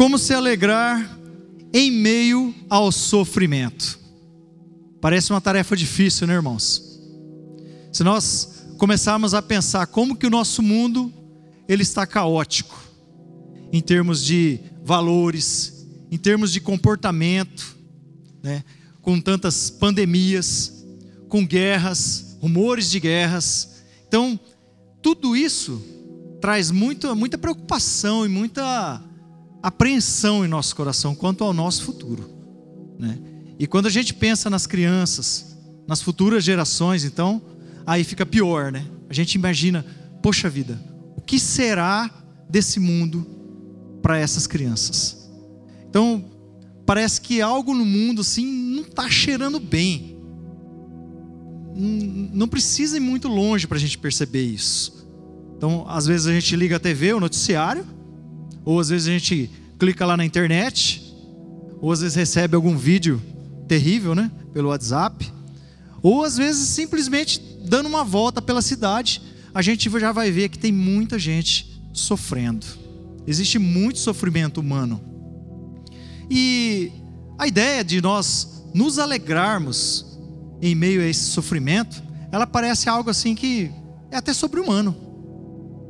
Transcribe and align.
Como 0.00 0.16
se 0.16 0.32
alegrar 0.32 1.20
em 1.74 1.90
meio 1.90 2.54
ao 2.70 2.90
sofrimento. 2.90 4.00
Parece 4.98 5.30
uma 5.30 5.42
tarefa 5.42 5.76
difícil, 5.76 6.26
né, 6.26 6.32
irmãos? 6.32 6.98
Se 7.92 8.02
nós 8.02 8.64
começarmos 8.78 9.34
a 9.34 9.42
pensar 9.42 9.86
como 9.88 10.16
que 10.16 10.26
o 10.26 10.30
nosso 10.30 10.62
mundo 10.62 11.12
ele 11.68 11.82
está 11.82 12.06
caótico 12.06 12.82
em 13.70 13.82
termos 13.82 14.24
de 14.24 14.58
valores, 14.82 15.86
em 16.10 16.16
termos 16.16 16.50
de 16.50 16.62
comportamento, 16.62 17.76
né? 18.42 18.64
com 19.02 19.20
tantas 19.20 19.68
pandemias, 19.68 20.82
com 21.28 21.46
guerras, 21.46 22.38
rumores 22.40 22.90
de 22.90 23.00
guerras. 23.00 23.82
Então, 24.08 24.40
tudo 25.02 25.36
isso 25.36 25.78
traz 26.40 26.70
muito, 26.70 27.14
muita 27.14 27.36
preocupação 27.36 28.24
e 28.24 28.30
muita 28.30 29.09
apreensão 29.62 30.44
em 30.44 30.48
nosso 30.48 30.74
coração 30.74 31.14
quanto 31.14 31.44
ao 31.44 31.52
nosso 31.52 31.84
futuro. 31.84 32.30
Né? 32.98 33.18
E 33.58 33.66
quando 33.66 33.86
a 33.86 33.90
gente 33.90 34.14
pensa 34.14 34.48
nas 34.48 34.66
crianças, 34.66 35.56
nas 35.86 36.00
futuras 36.00 36.44
gerações, 36.44 37.04
então, 37.04 37.42
aí 37.86 38.04
fica 38.04 38.24
pior, 38.24 38.70
né? 38.72 38.86
A 39.08 39.12
gente 39.12 39.34
imagina, 39.34 39.84
poxa 40.22 40.48
vida, 40.48 40.80
o 41.16 41.20
que 41.20 41.38
será 41.38 42.10
desse 42.48 42.78
mundo 42.78 43.26
para 44.00 44.18
essas 44.18 44.46
crianças? 44.46 45.28
Então, 45.88 46.24
parece 46.86 47.20
que 47.20 47.42
algo 47.42 47.74
no 47.74 47.84
mundo 47.84 48.20
assim 48.20 48.46
não 48.46 48.82
está 48.82 49.10
cheirando 49.10 49.58
bem. 49.58 50.16
Não 51.74 52.48
precisa 52.48 52.96
ir 52.96 53.00
muito 53.00 53.28
longe 53.28 53.66
para 53.66 53.76
a 53.76 53.80
gente 53.80 53.98
perceber 53.98 54.44
isso. 54.44 55.08
Então, 55.56 55.84
às 55.88 56.06
vezes 56.06 56.26
a 56.26 56.32
gente 56.32 56.56
liga 56.56 56.76
a 56.76 56.80
TV, 56.80 57.12
o 57.12 57.20
noticiário, 57.20 57.84
ou 58.64 58.80
às 58.80 58.88
vezes 58.88 59.08
a 59.08 59.10
gente 59.10 59.50
clica 59.80 60.04
lá 60.04 60.14
na 60.14 60.26
internet, 60.26 61.02
ou 61.80 61.90
às 61.90 62.02
vezes 62.02 62.14
recebe 62.14 62.54
algum 62.54 62.76
vídeo 62.76 63.20
terrível, 63.66 64.14
né, 64.14 64.30
pelo 64.52 64.68
WhatsApp, 64.68 65.32
ou 66.02 66.22
às 66.22 66.36
vezes 66.36 66.68
simplesmente 66.68 67.40
dando 67.64 67.86
uma 67.86 68.04
volta 68.04 68.42
pela 68.42 68.60
cidade, 68.60 69.22
a 69.54 69.62
gente 69.62 69.88
já 69.98 70.12
vai 70.12 70.30
ver 70.30 70.50
que 70.50 70.58
tem 70.58 70.70
muita 70.70 71.18
gente 71.18 71.82
sofrendo. 71.94 72.66
Existe 73.26 73.58
muito 73.58 73.98
sofrimento 73.98 74.60
humano. 74.60 75.00
E 76.30 76.92
a 77.38 77.46
ideia 77.46 77.82
de 77.82 78.02
nós 78.02 78.66
nos 78.74 78.98
alegrarmos 78.98 80.18
em 80.60 80.74
meio 80.74 81.00
a 81.00 81.06
esse 81.06 81.24
sofrimento, 81.24 82.02
ela 82.30 82.46
parece 82.46 82.88
algo 82.88 83.08
assim 83.08 83.34
que 83.34 83.70
é 84.10 84.16
até 84.18 84.34
sobre-humano. 84.34 84.94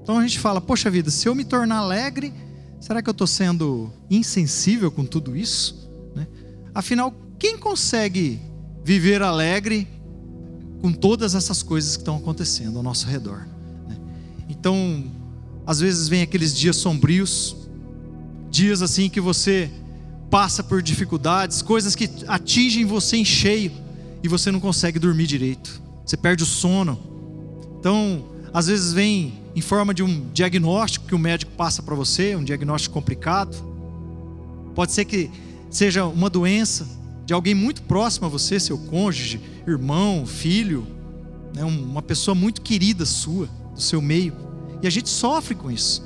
Então 0.02 0.16
a 0.16 0.22
gente 0.22 0.38
fala, 0.38 0.60
poxa 0.60 0.88
vida, 0.88 1.10
se 1.10 1.28
eu 1.28 1.34
me 1.34 1.44
tornar 1.44 1.78
alegre, 1.78 2.32
será 2.80 3.02
que 3.02 3.08
eu 3.08 3.12
estou 3.12 3.26
sendo 3.26 3.92
insensível 4.10 4.90
com 4.90 5.04
tudo 5.04 5.36
isso? 5.36 5.88
Né? 6.16 6.26
Afinal, 6.74 7.14
quem 7.38 7.58
consegue 7.58 8.40
viver 8.82 9.22
alegre 9.22 9.86
com 10.80 10.92
todas 10.92 11.34
essas 11.34 11.62
coisas 11.62 11.96
que 11.96 12.02
estão 12.02 12.16
acontecendo 12.16 12.78
ao 12.78 12.82
nosso 12.82 13.06
redor? 13.06 13.46
Né? 13.86 13.96
Então, 14.48 15.04
às 15.66 15.78
vezes 15.78 16.08
vem 16.08 16.22
aqueles 16.22 16.56
dias 16.56 16.76
sombrios, 16.76 17.56
dias 18.50 18.82
assim 18.82 19.08
que 19.08 19.20
você 19.20 19.70
passa 20.30 20.62
por 20.62 20.80
dificuldades, 20.82 21.60
coisas 21.60 21.94
que 21.94 22.08
atingem 22.26 22.84
você 22.84 23.16
em 23.16 23.24
cheio 23.24 23.72
e 24.22 24.28
você 24.28 24.50
não 24.50 24.60
consegue 24.60 24.98
dormir 24.98 25.26
direito. 25.26 25.82
Você 26.04 26.16
perde 26.16 26.44
o 26.44 26.46
sono. 26.46 26.98
Então, 27.78 28.24
às 28.52 28.66
vezes 28.66 28.92
vem 28.92 29.39
em 29.54 29.60
forma 29.60 29.92
de 29.92 30.02
um 30.02 30.30
diagnóstico 30.32 31.06
que 31.06 31.14
o 31.14 31.18
médico 31.18 31.52
passa 31.52 31.82
para 31.82 31.94
você, 31.94 32.36
um 32.36 32.44
diagnóstico 32.44 32.94
complicado. 32.94 33.56
Pode 34.74 34.92
ser 34.92 35.04
que 35.04 35.30
seja 35.70 36.04
uma 36.06 36.30
doença 36.30 36.86
de 37.26 37.34
alguém 37.34 37.54
muito 37.54 37.82
próximo 37.82 38.26
a 38.26 38.28
você, 38.28 38.58
seu 38.58 38.78
cônjuge, 38.78 39.40
irmão, 39.66 40.24
filho, 40.26 40.86
né, 41.54 41.64
uma 41.64 42.02
pessoa 42.02 42.34
muito 42.34 42.60
querida 42.60 43.04
sua, 43.04 43.48
do 43.74 43.80
seu 43.80 44.00
meio. 44.00 44.34
E 44.82 44.86
a 44.86 44.90
gente 44.90 45.08
sofre 45.08 45.54
com 45.54 45.70
isso. 45.70 46.02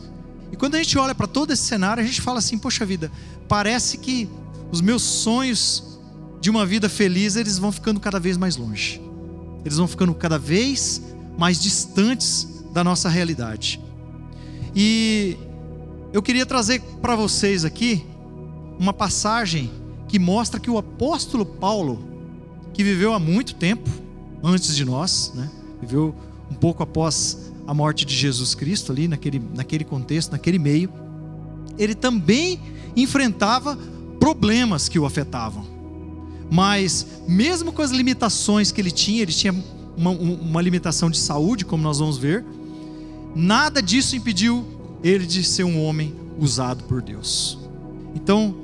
E 0.52 0.56
quando 0.56 0.74
a 0.74 0.78
gente 0.78 0.98
olha 0.98 1.14
para 1.14 1.26
todo 1.26 1.52
esse 1.52 1.62
cenário, 1.62 2.02
a 2.02 2.06
gente 2.06 2.20
fala 2.20 2.38
assim: 2.38 2.58
poxa 2.58 2.84
vida, 2.84 3.10
parece 3.48 3.98
que 3.98 4.28
os 4.70 4.80
meus 4.80 5.02
sonhos 5.02 5.98
de 6.40 6.50
uma 6.50 6.66
vida 6.66 6.88
feliz 6.88 7.36
eles 7.36 7.58
vão 7.58 7.72
ficando 7.72 7.98
cada 7.98 8.20
vez 8.20 8.36
mais 8.36 8.56
longe. 8.56 9.00
Eles 9.64 9.78
vão 9.78 9.88
ficando 9.88 10.14
cada 10.14 10.38
vez 10.38 11.02
mais 11.38 11.60
distantes 11.60 12.53
da 12.74 12.82
nossa 12.82 13.08
realidade. 13.08 13.80
E 14.74 15.36
eu 16.12 16.20
queria 16.20 16.44
trazer 16.44 16.82
para 17.00 17.14
vocês 17.14 17.64
aqui 17.64 18.04
uma 18.78 18.92
passagem 18.92 19.70
que 20.08 20.18
mostra 20.18 20.58
que 20.58 20.68
o 20.68 20.76
apóstolo 20.76 21.46
Paulo, 21.46 22.04
que 22.72 22.82
viveu 22.82 23.14
há 23.14 23.20
muito 23.20 23.54
tempo 23.54 23.88
antes 24.42 24.74
de 24.74 24.84
nós, 24.84 25.32
né? 25.36 25.48
viveu 25.80 26.12
um 26.50 26.54
pouco 26.54 26.82
após 26.82 27.52
a 27.64 27.72
morte 27.72 28.04
de 28.04 28.14
Jesus 28.14 28.56
Cristo, 28.56 28.90
ali 28.90 29.06
naquele, 29.06 29.40
naquele 29.54 29.84
contexto, 29.84 30.32
naquele 30.32 30.58
meio, 30.58 30.92
ele 31.78 31.94
também 31.94 32.60
enfrentava 32.96 33.78
problemas 34.18 34.88
que 34.88 34.98
o 34.98 35.06
afetavam. 35.06 35.64
Mas, 36.50 37.06
mesmo 37.28 37.72
com 37.72 37.82
as 37.82 37.92
limitações 37.92 38.72
que 38.72 38.80
ele 38.80 38.90
tinha, 38.90 39.22
ele 39.22 39.32
tinha 39.32 39.54
uma, 39.96 40.10
uma 40.10 40.60
limitação 40.60 41.08
de 41.08 41.18
saúde, 41.18 41.64
como 41.64 41.82
nós 41.82 41.98
vamos 41.98 42.18
ver, 42.18 42.44
nada 43.34 43.82
disso 43.82 44.16
impediu 44.16 44.64
ele 45.02 45.26
de 45.26 45.42
ser 45.44 45.64
um 45.64 45.82
homem 45.84 46.14
usado 46.38 46.84
por 46.84 47.02
Deus. 47.02 47.58
Então, 48.14 48.54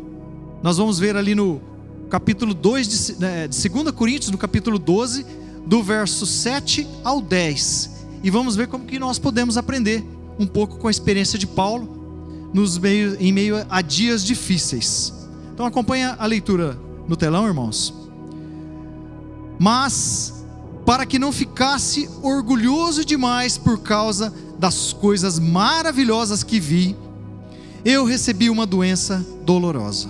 nós 0.62 0.76
vamos 0.76 0.98
ver 0.98 1.16
ali 1.16 1.34
no 1.34 1.60
capítulo 2.08 2.54
2 2.54 2.88
de, 2.88 3.20
né, 3.20 3.48
de 3.48 3.68
2 3.68 3.90
Coríntios, 3.92 4.30
no 4.30 4.38
capítulo 4.38 4.78
12, 4.78 5.24
do 5.66 5.82
verso 5.82 6.26
7 6.26 6.86
ao 7.04 7.20
10 7.20 8.00
e 8.22 8.30
vamos 8.30 8.56
ver 8.56 8.68
como 8.68 8.84
que 8.84 8.98
nós 8.98 9.18
podemos 9.18 9.56
aprender 9.56 10.04
um 10.38 10.46
pouco 10.46 10.78
com 10.78 10.88
a 10.88 10.90
experiência 10.90 11.38
de 11.38 11.46
Paulo 11.46 11.98
nos 12.52 12.76
meio, 12.78 13.16
em 13.20 13.32
meio 13.32 13.64
a 13.68 13.80
dias 13.80 14.24
difíceis. 14.24 15.12
Então 15.52 15.64
acompanha 15.64 16.16
a 16.18 16.26
leitura 16.26 16.78
no 17.08 17.16
telão, 17.16 17.46
irmãos. 17.46 17.94
Mas 19.58 20.44
para 20.84 21.06
que 21.06 21.18
não 21.18 21.32
ficasse 21.32 22.08
orgulhoso 22.22 23.04
demais 23.04 23.56
por 23.56 23.78
causa 23.80 24.32
das 24.60 24.92
coisas 24.92 25.40
maravilhosas 25.40 26.44
que 26.44 26.60
vi, 26.60 26.94
eu 27.84 28.04
recebi 28.04 28.48
uma 28.48 28.64
doença 28.64 29.26
dolorosa, 29.44 30.08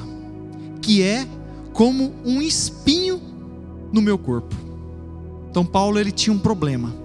que 0.83 1.03
é 1.03 1.27
como 1.73 2.13
um 2.25 2.43
espinho 2.43 3.23
no 3.91 4.03
meu 4.03 4.19
corpo. 4.19 4.55
Então 5.51 5.65
Paulo 5.65 5.99
ele 5.99 6.13
tinha 6.13 6.35
um 6.35 6.39
problema 6.39 7.01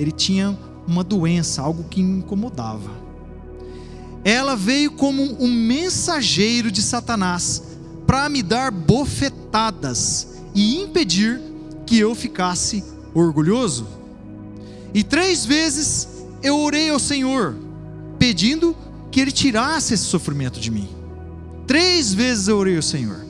ele 0.00 0.12
tinha 0.12 0.58
uma 0.86 1.04
doença, 1.04 1.60
algo 1.60 1.84
que 1.84 2.00
incomodava. 2.00 2.90
Ela 4.24 4.56
veio 4.56 4.92
como 4.92 5.22
um 5.38 5.50
mensageiro 5.52 6.70
de 6.70 6.80
Satanás 6.80 7.62
para 8.06 8.28
me 8.30 8.42
dar 8.42 8.70
bofetadas 8.70 10.38
e 10.54 10.80
impedir 10.80 11.40
que 11.84 11.98
eu 11.98 12.14
ficasse 12.14 12.82
orgulhoso. 13.12 13.86
E 14.94 15.04
três 15.04 15.44
vezes 15.44 16.08
eu 16.42 16.58
orei 16.58 16.90
ao 16.90 16.98
Senhor, 16.98 17.54
pedindo 18.18 18.76
que 19.10 19.20
Ele 19.20 19.32
tirasse 19.32 19.94
esse 19.94 20.04
sofrimento 20.04 20.60
de 20.60 20.70
mim. 20.70 20.88
Três 21.66 22.12
vezes 22.12 22.48
eu 22.48 22.56
orei 22.56 22.76
ao 22.76 22.82
Senhor, 22.82 23.24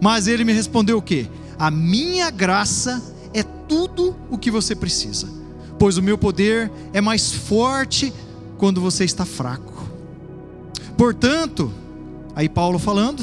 mas 0.00 0.26
Ele 0.26 0.44
me 0.44 0.52
respondeu 0.52 0.98
o 0.98 1.02
que? 1.02 1.28
A 1.58 1.70
minha 1.70 2.30
graça 2.30 3.02
é 3.32 3.42
tudo 3.42 4.16
o 4.30 4.38
que 4.38 4.50
você 4.50 4.74
precisa 4.74 5.44
pois 5.78 5.96
o 5.96 6.02
meu 6.02 6.16
poder 6.16 6.70
é 6.92 7.00
mais 7.00 7.32
forte 7.32 8.12
quando 8.58 8.80
você 8.80 9.04
está 9.04 9.24
fraco. 9.24 9.72
Portanto, 10.96 11.72
aí 12.34 12.48
Paulo 12.48 12.78
falando, 12.78 13.22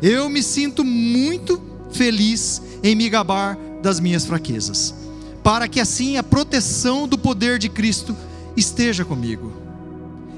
eu 0.00 0.28
me 0.28 0.42
sinto 0.42 0.84
muito 0.84 1.60
feliz 1.92 2.62
em 2.82 2.94
me 2.94 3.08
gabar 3.08 3.56
das 3.82 4.00
minhas 4.00 4.24
fraquezas, 4.24 4.94
para 5.42 5.68
que 5.68 5.80
assim 5.80 6.16
a 6.16 6.22
proteção 6.22 7.06
do 7.06 7.18
poder 7.18 7.58
de 7.58 7.68
Cristo 7.68 8.16
esteja 8.56 9.04
comigo. 9.04 9.52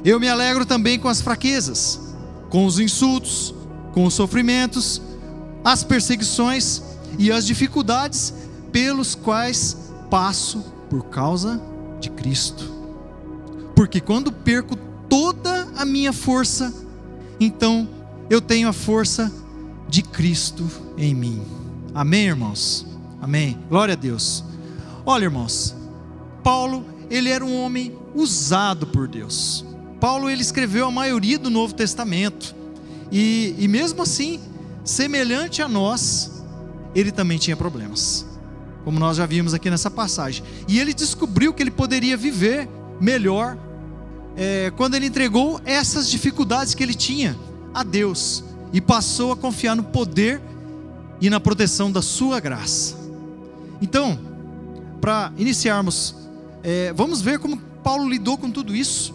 Eu 0.05 0.20
me 0.20 0.28
alegro 0.28 0.66
também 0.66 0.99
com 0.99 1.08
as 1.08 1.20
fraquezas, 1.20 2.00
com 2.50 2.66
os 2.66 2.78
insultos, 2.78 3.55
com 3.93 4.05
os 4.05 4.14
sofrimentos, 4.14 5.00
as 5.64 5.82
perseguições 5.82 6.82
e 7.19 7.32
as 7.32 7.46
dificuldades 7.46 8.34
pelos 8.70 9.14
quais 9.14 9.76
passo 10.11 10.64
por 10.90 11.05
causa 11.05 11.61
de 12.00 12.11
Cristo. 12.11 12.70
Porque 13.75 14.00
quando 14.00 14.31
perco 14.31 14.76
toda 15.08 15.69
a 15.76 15.84
minha 15.84 16.12
força, 16.12 16.72
então 17.40 17.88
eu 18.28 18.40
tenho 18.40 18.69
a 18.69 18.72
força 18.72 19.32
de 19.88 20.02
Cristo 20.02 20.69
em 20.96 21.14
mim. 21.14 21.43
Amém, 21.94 22.26
irmãos? 22.26 22.87
Amém. 23.22 23.58
Glória 23.69 23.94
a 23.94 23.96
Deus. 23.96 24.44
Olha, 25.06 25.25
irmãos, 25.25 25.75
Paulo, 26.43 26.84
ele 27.11 27.31
era 27.31 27.44
um 27.44 27.61
homem 27.62 27.96
usado 28.14 28.87
por 28.87 29.08
Deus. 29.08 29.64
Paulo 30.00 30.28
ele 30.28 30.43
escreveu 30.43 30.87
a 30.87 30.90
maioria 30.90 31.38
do 31.38 31.50
Novo 31.50 31.75
Testamento. 31.75 32.55
E, 33.11 33.55
e 33.58 33.69
mesmo 33.69 34.02
assim, 34.02 34.40
semelhante 34.84 35.62
a 35.62 35.69
nós, 35.69 36.43
ele 36.94 37.11
também 37.11 37.38
tinha 37.38 37.56
problemas, 37.56 38.26
como 38.84 38.99
nós 38.99 39.16
já 39.16 39.26
vimos 39.26 39.55
aqui 39.55 39.70
nessa 39.70 39.90
passagem. 39.90 40.44
E 40.69 40.78
ele 40.78 40.93
descobriu 40.93 41.52
que 41.52 41.62
ele 41.62 41.70
poderia 41.70 42.16
viver 42.16 42.69
melhor 43.00 43.56
é, 44.37 44.72
quando 44.76 44.94
ele 44.94 45.06
entregou 45.06 45.61
essas 45.64 46.11
dificuldades 46.11 46.75
que 46.75 46.82
ele 46.82 46.94
tinha 46.94 47.38
a 47.72 47.82
Deus 47.82 48.44
e 48.72 48.81
passou 48.81 49.32
a 49.32 49.37
confiar 49.37 49.75
no 49.75 49.84
poder 49.84 50.40
e 51.20 51.31
na 51.31 51.40
proteção 51.40 51.90
da 51.90 52.02
Sua 52.02 52.40
graça. 52.40 52.96
Então, 53.81 54.19
para 55.00 55.32
iniciarmos, 55.37 56.14
é, 56.62 56.93
vamos 56.93 57.20
ver 57.20 57.38
como 57.38 57.61
Paulo 57.85 58.09
lidou 58.09 58.39
com 58.39 58.51
tudo 58.51 58.75
isso 58.75 59.15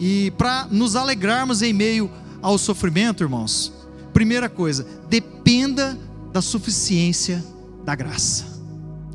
e 0.00 0.32
para 0.32 0.66
nos 0.68 0.96
alegrarmos 0.96 1.62
em 1.62 1.72
meio 1.72 2.10
ao 2.42 2.58
sofrimento, 2.58 3.22
irmãos. 3.22 3.72
Primeira 4.12 4.48
coisa, 4.48 4.84
dependa 5.08 5.96
da 6.32 6.42
suficiência 6.42 7.44
da 7.84 7.94
graça. 7.94 8.44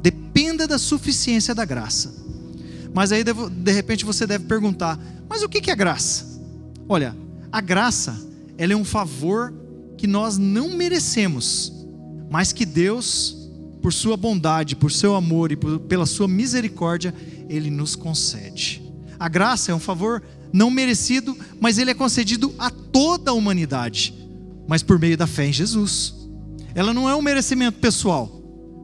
Dependa 0.02 0.66
da 0.66 0.78
suficiência 0.78 1.54
da 1.54 1.66
graça. 1.66 2.16
Mas 2.94 3.12
aí 3.12 3.24
de 3.24 3.72
repente 3.74 4.06
você 4.06 4.26
deve 4.26 4.46
perguntar: 4.46 4.98
mas 5.28 5.44
o 5.44 5.50
que 5.50 5.70
é 5.70 5.76
graça? 5.76 6.42
Olha, 6.88 7.16
a 7.52 7.60
graça 7.60 8.18
ela 8.58 8.72
é 8.72 8.76
um 8.76 8.86
favor 8.86 9.54
que 9.98 10.08
nós 10.08 10.38
não 10.38 10.70
merecemos, 10.70 11.74
mas 12.30 12.54
que 12.54 12.66
Deus, 12.66 13.50
por 13.82 13.92
sua 13.92 14.16
bondade, 14.16 14.76
por 14.76 14.92
seu 14.92 15.16
amor 15.16 15.52
e 15.52 15.58
por, 15.58 15.80
pela 15.80 16.06
sua 16.06 16.28
misericórdia, 16.28 17.14
ele 17.50 17.70
nos 17.70 17.96
concede. 17.96 18.85
A 19.20 19.30
graça 19.30 19.72
é 19.72 19.76
um 19.76 19.80
favor 19.80 20.22
não 20.52 20.70
merecido, 20.70 21.38
mas 21.60 21.78
ele 21.78 21.92
é 21.92 21.94
concedido 21.94 22.54
a 22.58 22.70
toda 22.70 23.32
a 23.32 23.34
humanidade, 23.34 24.14
mas 24.68 24.82
por 24.82 24.98
meio 24.98 25.18
da 25.18 25.28
fé 25.28 25.48
em 25.48 25.54
Jesus. 25.54 26.14
Ela 26.74 26.94
não 26.94 27.10
é 27.10 27.16
um 27.16 27.22
merecimento 27.22 27.80
pessoal, 27.80 28.28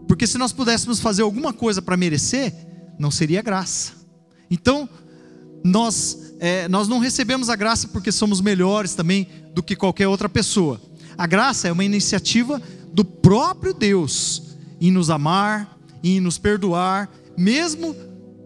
porque 0.07 0.28
se 0.28 0.38
nós 0.38 0.51
pudéssemos 0.51 1.00
fazer 1.00 1.22
alguma 1.22 1.54
coisa 1.54 1.81
para 1.81 1.98
merecer, 1.98 2.54
não 3.00 3.10
seria 3.10 3.42
graça. 3.42 3.94
Então, 4.50 4.88
nós, 5.63 6.34
é, 6.39 6.68
nós 6.68 6.88
não 6.88 7.00
recebemos 7.00 7.50
a 7.50 7.56
graça 7.56 7.88
porque 7.88 8.12
somos 8.12 8.42
melhores 8.42 8.94
também 8.95 9.27
do 9.54 9.63
que 9.63 9.75
qualquer 9.75 10.07
outra 10.07 10.27
pessoa. 10.27 10.81
A 11.18 11.27
graça 11.27 11.68
é 11.68 11.72
uma 11.72 11.84
iniciativa 11.84 12.62
do 12.94 13.06
próprio 13.06 13.74
Deus 13.74 14.57
em 14.80 14.92
nos 14.92 15.10
amar, 15.10 15.77
em 16.04 16.19
nos 16.19 16.38
perdoar, 16.38 17.10
mesmo 17.38 17.95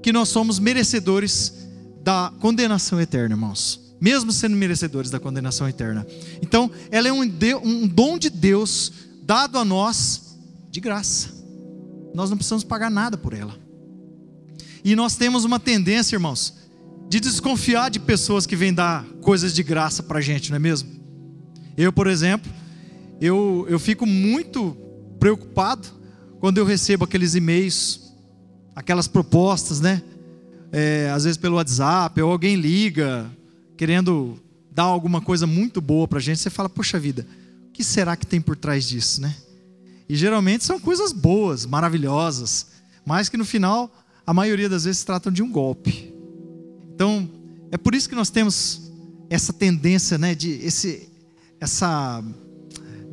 que 0.03 0.11
nós 0.11 0.29
somos 0.29 0.59
merecedores 0.59 1.64
da 2.05 2.31
condenação 2.39 3.01
eterna, 3.01 3.33
irmãos. 3.33 3.81
Mesmo 3.99 4.31
sendo 4.31 4.55
merecedores 4.55 5.09
da 5.09 5.19
condenação 5.19 5.67
eterna. 5.67 6.05
Então, 6.39 6.69
ela 6.91 7.07
é 7.07 7.11
um, 7.11 7.23
um 7.63 7.87
dom 7.87 8.19
de 8.19 8.29
Deus 8.29 8.91
dado 9.23 9.57
a 9.57 9.65
nós 9.65 10.37
de 10.69 10.79
graça. 10.79 11.29
Nós 12.13 12.29
não 12.29 12.37
precisamos 12.37 12.63
pagar 12.63 12.91
nada 12.91 13.17
por 13.17 13.33
ela. 13.33 13.57
E 14.83 14.95
nós 14.95 15.15
temos 15.15 15.45
uma 15.45 15.59
tendência, 15.59 16.15
irmãos, 16.15 16.53
de 17.09 17.19
desconfiar 17.19 17.89
de 17.89 17.99
pessoas 17.99 18.45
que 18.45 18.55
vêm 18.55 18.71
dar 18.71 19.03
coisas 19.21 19.51
de 19.51 19.63
graça 19.63 20.03
para 20.03 20.21
gente, 20.21 20.51
não 20.51 20.57
é 20.57 20.59
mesmo? 20.59 20.87
Eu, 21.75 21.91
por 21.91 22.05
exemplo, 22.05 22.51
eu, 23.19 23.65
eu 23.67 23.79
fico 23.79 24.05
muito 24.05 24.77
preocupado 25.19 25.87
quando 26.39 26.59
eu 26.59 26.65
recebo 26.65 27.05
aqueles 27.05 27.33
e-mails, 27.33 28.13
aquelas 28.75 29.07
propostas, 29.07 29.81
né? 29.81 30.03
É, 30.77 31.09
às 31.09 31.23
vezes 31.23 31.37
pelo 31.37 31.55
WhatsApp, 31.55 32.21
ou 32.21 32.29
alguém 32.29 32.57
liga 32.57 33.31
querendo 33.77 34.37
dar 34.69 34.83
alguma 34.83 35.21
coisa 35.21 35.47
muito 35.47 35.79
boa 35.79 36.05
para 36.05 36.19
a 36.19 36.21
gente, 36.21 36.41
você 36.41 36.49
fala, 36.49 36.67
poxa 36.67 36.99
vida, 36.99 37.25
o 37.69 37.71
que 37.71 37.81
será 37.81 38.17
que 38.17 38.27
tem 38.27 38.41
por 38.41 38.57
trás 38.57 38.83
disso, 38.83 39.21
né? 39.21 39.33
E 40.09 40.17
geralmente 40.17 40.65
são 40.65 40.77
coisas 40.77 41.13
boas, 41.13 41.65
maravilhosas, 41.65 42.67
mas 43.05 43.29
que 43.29 43.37
no 43.37 43.45
final, 43.45 43.89
a 44.27 44.33
maioria 44.33 44.67
das 44.67 44.83
vezes 44.83 45.01
tratam 45.05 45.31
de 45.31 45.41
um 45.41 45.49
golpe. 45.49 46.13
Então, 46.93 47.29
é 47.71 47.77
por 47.77 47.95
isso 47.95 48.09
que 48.09 48.15
nós 48.15 48.29
temos 48.29 48.91
essa 49.29 49.53
tendência, 49.53 50.17
né, 50.17 50.35
de 50.35 50.59
esse, 50.61 51.07
essa 51.57 52.21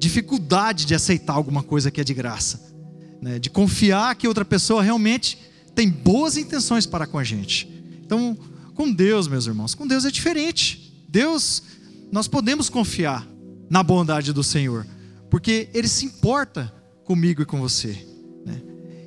dificuldade 0.00 0.84
de 0.84 0.96
aceitar 0.96 1.34
alguma 1.34 1.62
coisa 1.62 1.92
que 1.92 2.00
é 2.00 2.04
de 2.04 2.12
graça, 2.12 2.60
né, 3.20 3.38
de 3.38 3.48
confiar 3.48 4.16
que 4.16 4.26
outra 4.26 4.44
pessoa 4.44 4.82
realmente 4.82 5.38
tem 5.74 5.88
boas 5.88 6.36
intenções 6.36 6.86
para 6.86 7.06
com 7.06 7.18
a 7.18 7.24
gente. 7.24 7.68
Então, 8.04 8.36
com 8.74 8.92
Deus, 8.92 9.28
meus 9.28 9.46
irmãos, 9.46 9.74
com 9.74 9.86
Deus 9.86 10.04
é 10.04 10.10
diferente. 10.10 10.92
Deus, 11.08 11.62
nós 12.10 12.28
podemos 12.28 12.68
confiar 12.68 13.26
na 13.68 13.82
bondade 13.82 14.32
do 14.32 14.42
Senhor, 14.42 14.86
porque 15.30 15.68
Ele 15.72 15.88
se 15.88 16.04
importa 16.06 16.72
comigo 17.04 17.42
e 17.42 17.46
com 17.46 17.60
você. 17.60 18.06
Né? 18.44 18.60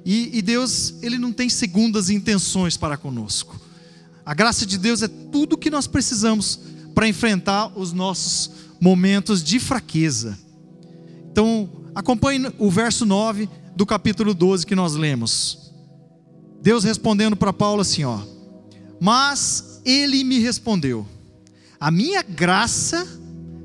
E, 0.03 0.37
e 0.37 0.41
Deus, 0.41 0.95
Ele 1.01 1.17
não 1.17 1.31
tem 1.31 1.49
segundas 1.49 2.09
intenções 2.09 2.77
para 2.77 2.97
conosco. 2.97 3.59
A 4.25 4.33
graça 4.33 4.65
de 4.65 4.77
Deus 4.77 5.03
é 5.03 5.07
tudo 5.07 5.53
o 5.53 5.57
que 5.57 5.69
nós 5.69 5.85
precisamos 5.85 6.59
para 6.95 7.07
enfrentar 7.07 7.77
os 7.77 7.93
nossos 7.93 8.49
momentos 8.79 9.43
de 9.43 9.59
fraqueza. 9.59 10.37
Então, 11.31 11.69
acompanhe 11.93 12.51
o 12.57 12.71
verso 12.71 13.05
9 13.05 13.49
do 13.75 13.85
capítulo 13.85 14.33
12 14.33 14.65
que 14.65 14.73
nós 14.73 14.95
lemos. 14.95 15.64
Deus 16.65 16.83
respondendo 16.83 17.35
para 17.35 17.53
Paulo 17.53 17.81
assim, 17.81 18.05
ó: 18.05 18.21
"Mas 18.99 19.83
ele 19.85 20.23
me 20.23 20.39
respondeu: 20.39 21.05
A 21.79 21.91
minha 21.91 22.23
graça 22.23 23.07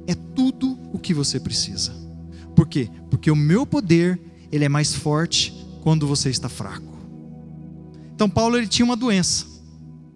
é 0.06 0.14
tudo 0.14 0.78
o 0.92 0.98
que 0.98 1.14
você 1.14 1.40
precisa. 1.40 1.94
Por 2.54 2.68
quê? 2.68 2.90
Porque 3.08 3.30
o 3.30 3.36
meu 3.36 3.64
poder, 3.64 4.20
ele 4.52 4.66
é 4.66 4.68
mais 4.68 4.94
forte 4.94 5.54
quando 5.80 6.06
você 6.06 6.28
está 6.28 6.46
fraco." 6.46 6.94
Então 8.14 8.28
Paulo 8.28 8.58
ele 8.58 8.68
tinha 8.68 8.84
uma 8.84 8.96
doença. 8.96 9.46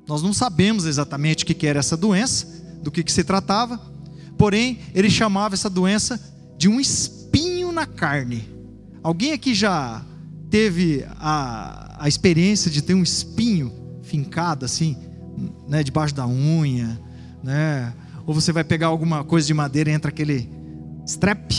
Nós 0.06 0.22
não 0.22 0.34
sabemos 0.34 0.84
exatamente 0.84 1.42
o 1.42 1.46
que 1.46 1.66
era 1.66 1.78
essa 1.78 1.96
doença, 1.96 2.46
do 2.82 2.90
que, 2.90 3.02
que 3.02 3.10
se 3.10 3.24
tratava, 3.24 3.80
porém, 4.36 4.78
ele 4.94 5.08
chamava 5.08 5.54
essa 5.54 5.70
doença 5.70 6.20
de 6.58 6.68
um 6.68 6.78
espinho 6.78 7.72
na 7.72 7.86
carne. 7.86 8.46
Alguém 9.02 9.32
aqui 9.32 9.54
já 9.54 10.04
teve 10.50 11.02
a, 11.12 11.83
a 11.94 12.08
experiência 12.08 12.70
de 12.70 12.82
ter 12.82 12.94
um 12.94 13.02
espinho 13.02 13.72
fincado 14.02 14.64
assim, 14.64 14.96
né, 15.68 15.82
debaixo 15.82 16.14
da 16.14 16.26
unha, 16.26 17.00
né? 17.42 17.92
Ou 18.26 18.34
você 18.34 18.52
vai 18.52 18.64
pegar 18.64 18.88
alguma 18.88 19.22
coisa 19.24 19.46
de 19.46 19.54
madeira 19.54 19.90
e 19.90 19.92
entra 19.92 20.10
aquele 20.10 20.48
strep, 21.06 21.52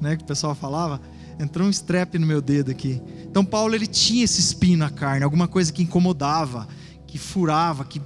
né, 0.00 0.16
que 0.16 0.22
o 0.22 0.26
pessoal 0.26 0.54
falava, 0.54 1.00
entrou 1.38 1.66
um 1.66 1.70
strep 1.70 2.18
no 2.18 2.26
meu 2.26 2.40
dedo 2.40 2.70
aqui. 2.70 3.00
Então 3.24 3.44
Paulo 3.44 3.74
ele 3.74 3.86
tinha 3.86 4.24
esse 4.24 4.40
espinho 4.40 4.78
na 4.78 4.90
carne, 4.90 5.24
alguma 5.24 5.48
coisa 5.48 5.72
que 5.72 5.82
incomodava, 5.82 6.68
que 7.06 7.18
furava, 7.18 7.84
que 7.84 8.00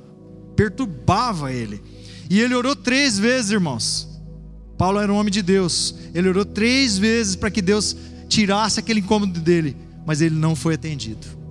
perturbava 0.54 1.52
ele. 1.52 1.82
E 2.30 2.40
ele 2.40 2.54
orou 2.54 2.74
três 2.74 3.18
vezes, 3.18 3.50
irmãos. 3.50 4.08
Paulo 4.78 4.98
era 4.98 5.12
um 5.12 5.16
homem 5.16 5.32
de 5.32 5.42
Deus. 5.42 5.94
Ele 6.14 6.28
orou 6.28 6.44
três 6.44 6.96
vezes 6.96 7.36
para 7.36 7.50
que 7.50 7.60
Deus 7.60 7.96
tirasse 8.28 8.80
aquele 8.80 9.00
incômodo 9.00 9.40
dele, 9.40 9.76
mas 10.06 10.20
ele 10.20 10.34
não 10.34 10.56
foi 10.56 10.74
atendido. 10.74 11.43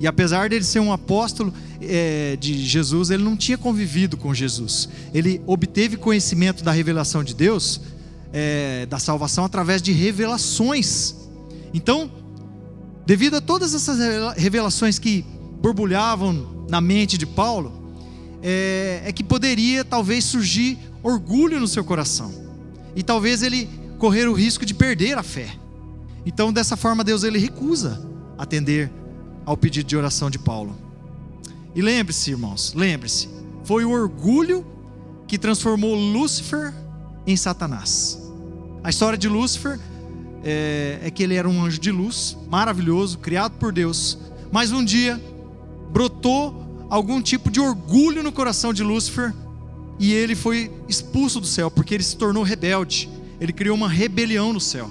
E 0.00 0.06
apesar 0.06 0.48
dele 0.48 0.64
ser 0.64 0.80
um 0.80 0.90
apóstolo 0.90 1.52
é, 1.78 2.34
de 2.40 2.64
Jesus, 2.64 3.10
ele 3.10 3.22
não 3.22 3.36
tinha 3.36 3.58
convivido 3.58 4.16
com 4.16 4.32
Jesus. 4.32 4.88
Ele 5.12 5.42
obteve 5.46 5.98
conhecimento 5.98 6.64
da 6.64 6.72
revelação 6.72 7.22
de 7.22 7.34
Deus, 7.34 7.82
é, 8.32 8.86
da 8.86 8.98
salvação, 8.98 9.44
através 9.44 9.82
de 9.82 9.92
revelações. 9.92 11.14
Então, 11.74 12.10
devido 13.04 13.36
a 13.36 13.40
todas 13.42 13.74
essas 13.74 13.98
revelações 14.38 14.98
que 14.98 15.22
borbulhavam 15.60 16.66
na 16.70 16.80
mente 16.80 17.18
de 17.18 17.26
Paulo 17.26 17.94
é, 18.42 19.02
é 19.04 19.12
que 19.12 19.22
poderia 19.22 19.84
talvez 19.84 20.24
surgir 20.24 20.78
orgulho 21.02 21.60
no 21.60 21.68
seu 21.68 21.84
coração 21.84 22.32
e 22.96 23.02
talvez 23.02 23.42
ele 23.42 23.68
correr 23.98 24.26
o 24.26 24.32
risco 24.32 24.64
de 24.64 24.72
perder 24.72 25.18
a 25.18 25.22
fé. 25.22 25.50
Então, 26.24 26.50
dessa 26.50 26.74
forma, 26.74 27.04
Deus 27.04 27.22
ele 27.22 27.38
recusa 27.38 28.00
atender 28.38 28.90
ao 29.44 29.56
pedido 29.56 29.86
de 29.86 29.96
oração 29.96 30.30
de 30.30 30.38
Paulo. 30.38 30.76
E 31.74 31.82
lembre-se, 31.82 32.30
irmãos, 32.30 32.72
lembre-se, 32.74 33.28
foi 33.64 33.84
o 33.84 33.90
orgulho 33.90 34.66
que 35.26 35.38
transformou 35.38 35.94
Lúcifer 35.94 36.74
em 37.26 37.36
Satanás. 37.36 38.18
A 38.82 38.90
história 38.90 39.16
de 39.16 39.28
Lúcifer 39.28 39.78
é, 40.42 40.98
é, 41.02 41.10
que 41.10 41.22
ele 41.22 41.34
era 41.34 41.48
um 41.48 41.62
anjo 41.62 41.78
de 41.78 41.90
luz, 41.90 42.36
maravilhoso, 42.50 43.18
criado 43.18 43.52
por 43.52 43.72
Deus, 43.72 44.18
mas 44.50 44.72
um 44.72 44.84
dia 44.84 45.20
brotou 45.92 46.86
algum 46.88 47.20
tipo 47.22 47.50
de 47.50 47.60
orgulho 47.60 48.22
no 48.22 48.32
coração 48.32 48.72
de 48.72 48.82
Lúcifer 48.82 49.32
e 49.98 50.12
ele 50.12 50.34
foi 50.34 50.72
expulso 50.88 51.40
do 51.40 51.46
céu, 51.46 51.70
porque 51.70 51.94
ele 51.94 52.02
se 52.02 52.16
tornou 52.16 52.42
rebelde. 52.42 53.08
Ele 53.38 53.52
criou 53.52 53.76
uma 53.76 53.88
rebelião 53.88 54.52
no 54.52 54.60
céu. 54.60 54.90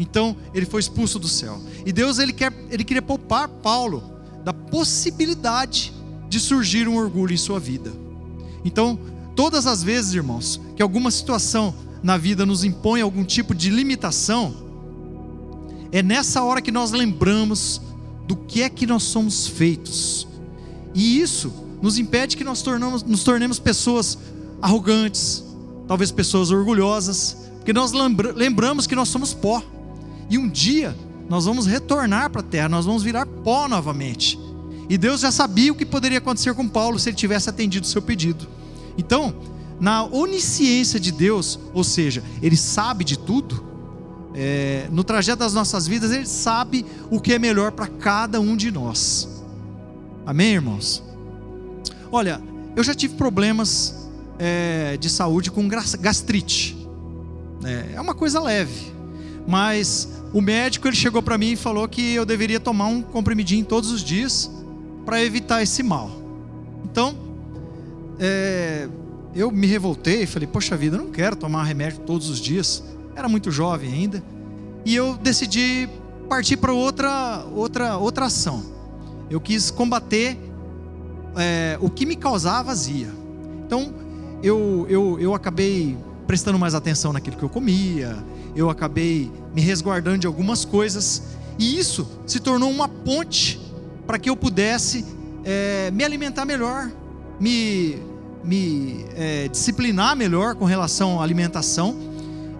Então, 0.00 0.34
ele 0.54 0.64
foi 0.64 0.80
expulso 0.80 1.18
do 1.18 1.28
céu. 1.28 1.60
E 1.84 1.92
Deus 1.92 2.18
ele 2.18 2.32
quer 2.32 2.50
ele 2.70 2.82
queria 2.82 3.02
poupar 3.02 3.46
Paulo 3.46 4.02
da 4.42 4.52
possibilidade 4.52 5.92
de 6.26 6.40
surgir 6.40 6.88
um 6.88 6.96
orgulho 6.96 7.34
em 7.34 7.36
sua 7.36 7.60
vida. 7.60 7.92
Então, 8.64 8.98
todas 9.36 9.66
as 9.66 9.82
vezes, 9.82 10.14
irmãos, 10.14 10.58
que 10.74 10.82
alguma 10.82 11.10
situação 11.10 11.74
na 12.02 12.16
vida 12.16 12.46
nos 12.46 12.64
impõe 12.64 13.02
algum 13.02 13.22
tipo 13.22 13.54
de 13.54 13.68
limitação, 13.68 14.54
é 15.92 16.02
nessa 16.02 16.42
hora 16.42 16.62
que 16.62 16.72
nós 16.72 16.92
lembramos 16.92 17.82
do 18.26 18.36
que 18.36 18.62
é 18.62 18.70
que 18.70 18.86
nós 18.86 19.02
somos 19.02 19.46
feitos. 19.46 20.26
E 20.94 21.20
isso 21.20 21.52
nos 21.82 21.98
impede 21.98 22.38
que 22.38 22.44
nós 22.44 22.62
tornamos, 22.62 23.02
nos 23.02 23.22
tornemos 23.22 23.58
pessoas 23.58 24.16
arrogantes, 24.62 25.44
talvez 25.86 26.10
pessoas 26.10 26.50
orgulhosas, 26.50 27.36
porque 27.56 27.72
nós 27.74 27.92
lembra, 27.92 28.32
lembramos 28.32 28.86
que 28.86 28.94
nós 28.94 29.08
somos 29.08 29.34
pó. 29.34 29.62
E 30.30 30.38
um 30.38 30.48
dia 30.48 30.96
nós 31.28 31.44
vamos 31.44 31.66
retornar 31.66 32.30
para 32.30 32.40
a 32.40 32.44
terra, 32.44 32.68
nós 32.68 32.86
vamos 32.86 33.02
virar 33.02 33.26
pó 33.26 33.68
novamente. 33.68 34.38
E 34.88 34.96
Deus 34.96 35.20
já 35.20 35.30
sabia 35.30 35.70
o 35.70 35.76
que 35.76 35.84
poderia 35.84 36.18
acontecer 36.18 36.54
com 36.54 36.66
Paulo 36.68 36.98
se 36.98 37.10
ele 37.10 37.16
tivesse 37.16 37.50
atendido 37.50 37.84
o 37.84 37.88
seu 37.88 38.00
pedido. 38.00 38.48
Então, 38.96 39.34
na 39.80 40.04
onisciência 40.04 41.00
de 41.00 41.10
Deus, 41.10 41.58
ou 41.72 41.82
seja, 41.82 42.22
Ele 42.42 42.56
sabe 42.56 43.02
de 43.02 43.18
tudo, 43.18 43.64
é, 44.34 44.86
no 44.92 45.02
trajeto 45.02 45.38
das 45.38 45.54
nossas 45.54 45.86
vidas, 45.86 46.10
Ele 46.10 46.26
sabe 46.26 46.84
o 47.10 47.18
que 47.18 47.32
é 47.32 47.38
melhor 47.38 47.72
para 47.72 47.86
cada 47.86 48.40
um 48.40 48.56
de 48.56 48.70
nós. 48.70 49.42
Amém, 50.26 50.52
irmãos? 50.52 51.02
Olha, 52.12 52.42
eu 52.76 52.84
já 52.84 52.94
tive 52.94 53.14
problemas 53.14 54.08
é, 54.38 54.96
de 54.98 55.08
saúde 55.08 55.50
com 55.50 55.66
gastrite. 55.66 56.76
É, 57.64 57.94
é 57.94 58.00
uma 58.00 58.14
coisa 58.14 58.38
leve, 58.38 58.92
mas 59.48 60.08
o 60.32 60.40
médico 60.40 60.86
ele 60.86 60.96
chegou 60.96 61.22
para 61.22 61.36
mim 61.36 61.52
e 61.52 61.56
falou 61.56 61.86
que 61.88 62.14
eu 62.14 62.24
deveria 62.24 62.60
tomar 62.60 62.86
um 62.86 63.02
comprimidinho 63.02 63.64
todos 63.64 63.90
os 63.90 64.02
dias 64.02 64.50
para 65.04 65.22
evitar 65.22 65.62
esse 65.62 65.82
mal. 65.82 66.10
Então, 66.84 67.16
é, 68.18 68.88
eu 69.34 69.50
me 69.50 69.66
revoltei, 69.66 70.26
falei, 70.26 70.46
poxa 70.46 70.76
vida, 70.76 70.96
eu 70.96 71.02
não 71.02 71.10
quero 71.10 71.34
tomar 71.34 71.64
remédio 71.64 72.00
todos 72.00 72.28
os 72.28 72.40
dias. 72.40 72.82
Era 73.16 73.28
muito 73.28 73.50
jovem 73.50 73.92
ainda. 73.92 74.22
E 74.84 74.94
eu 74.94 75.16
decidi 75.16 75.88
partir 76.28 76.56
para 76.56 76.72
outra, 76.72 77.44
outra, 77.52 77.96
outra 77.96 78.26
ação. 78.26 78.64
Eu 79.28 79.40
quis 79.40 79.70
combater 79.70 80.38
é, 81.36 81.76
o 81.80 81.90
que 81.90 82.06
me 82.06 82.14
causava 82.14 82.70
azia. 82.70 83.08
Então, 83.66 83.92
eu, 84.42 84.86
eu, 84.88 85.18
eu 85.20 85.34
acabei 85.34 85.96
prestando 86.26 86.58
mais 86.58 86.74
atenção 86.74 87.12
naquilo 87.12 87.36
que 87.36 87.42
eu 87.42 87.48
comia, 87.48 88.16
eu 88.54 88.70
acabei 88.70 89.30
me 89.54 89.60
resguardando 89.60 90.18
de 90.18 90.26
algumas 90.26 90.64
coisas, 90.64 91.22
e 91.58 91.78
isso 91.78 92.06
se 92.26 92.40
tornou 92.40 92.70
uma 92.70 92.88
ponte 92.88 93.60
para 94.06 94.18
que 94.18 94.30
eu 94.30 94.36
pudesse 94.36 95.04
é, 95.44 95.90
me 95.92 96.04
alimentar 96.04 96.44
melhor, 96.44 96.90
me, 97.38 97.96
me 98.42 99.04
é, 99.14 99.48
disciplinar 99.48 100.16
melhor 100.16 100.54
com 100.54 100.64
relação 100.64 101.20
à 101.20 101.22
alimentação. 101.22 101.96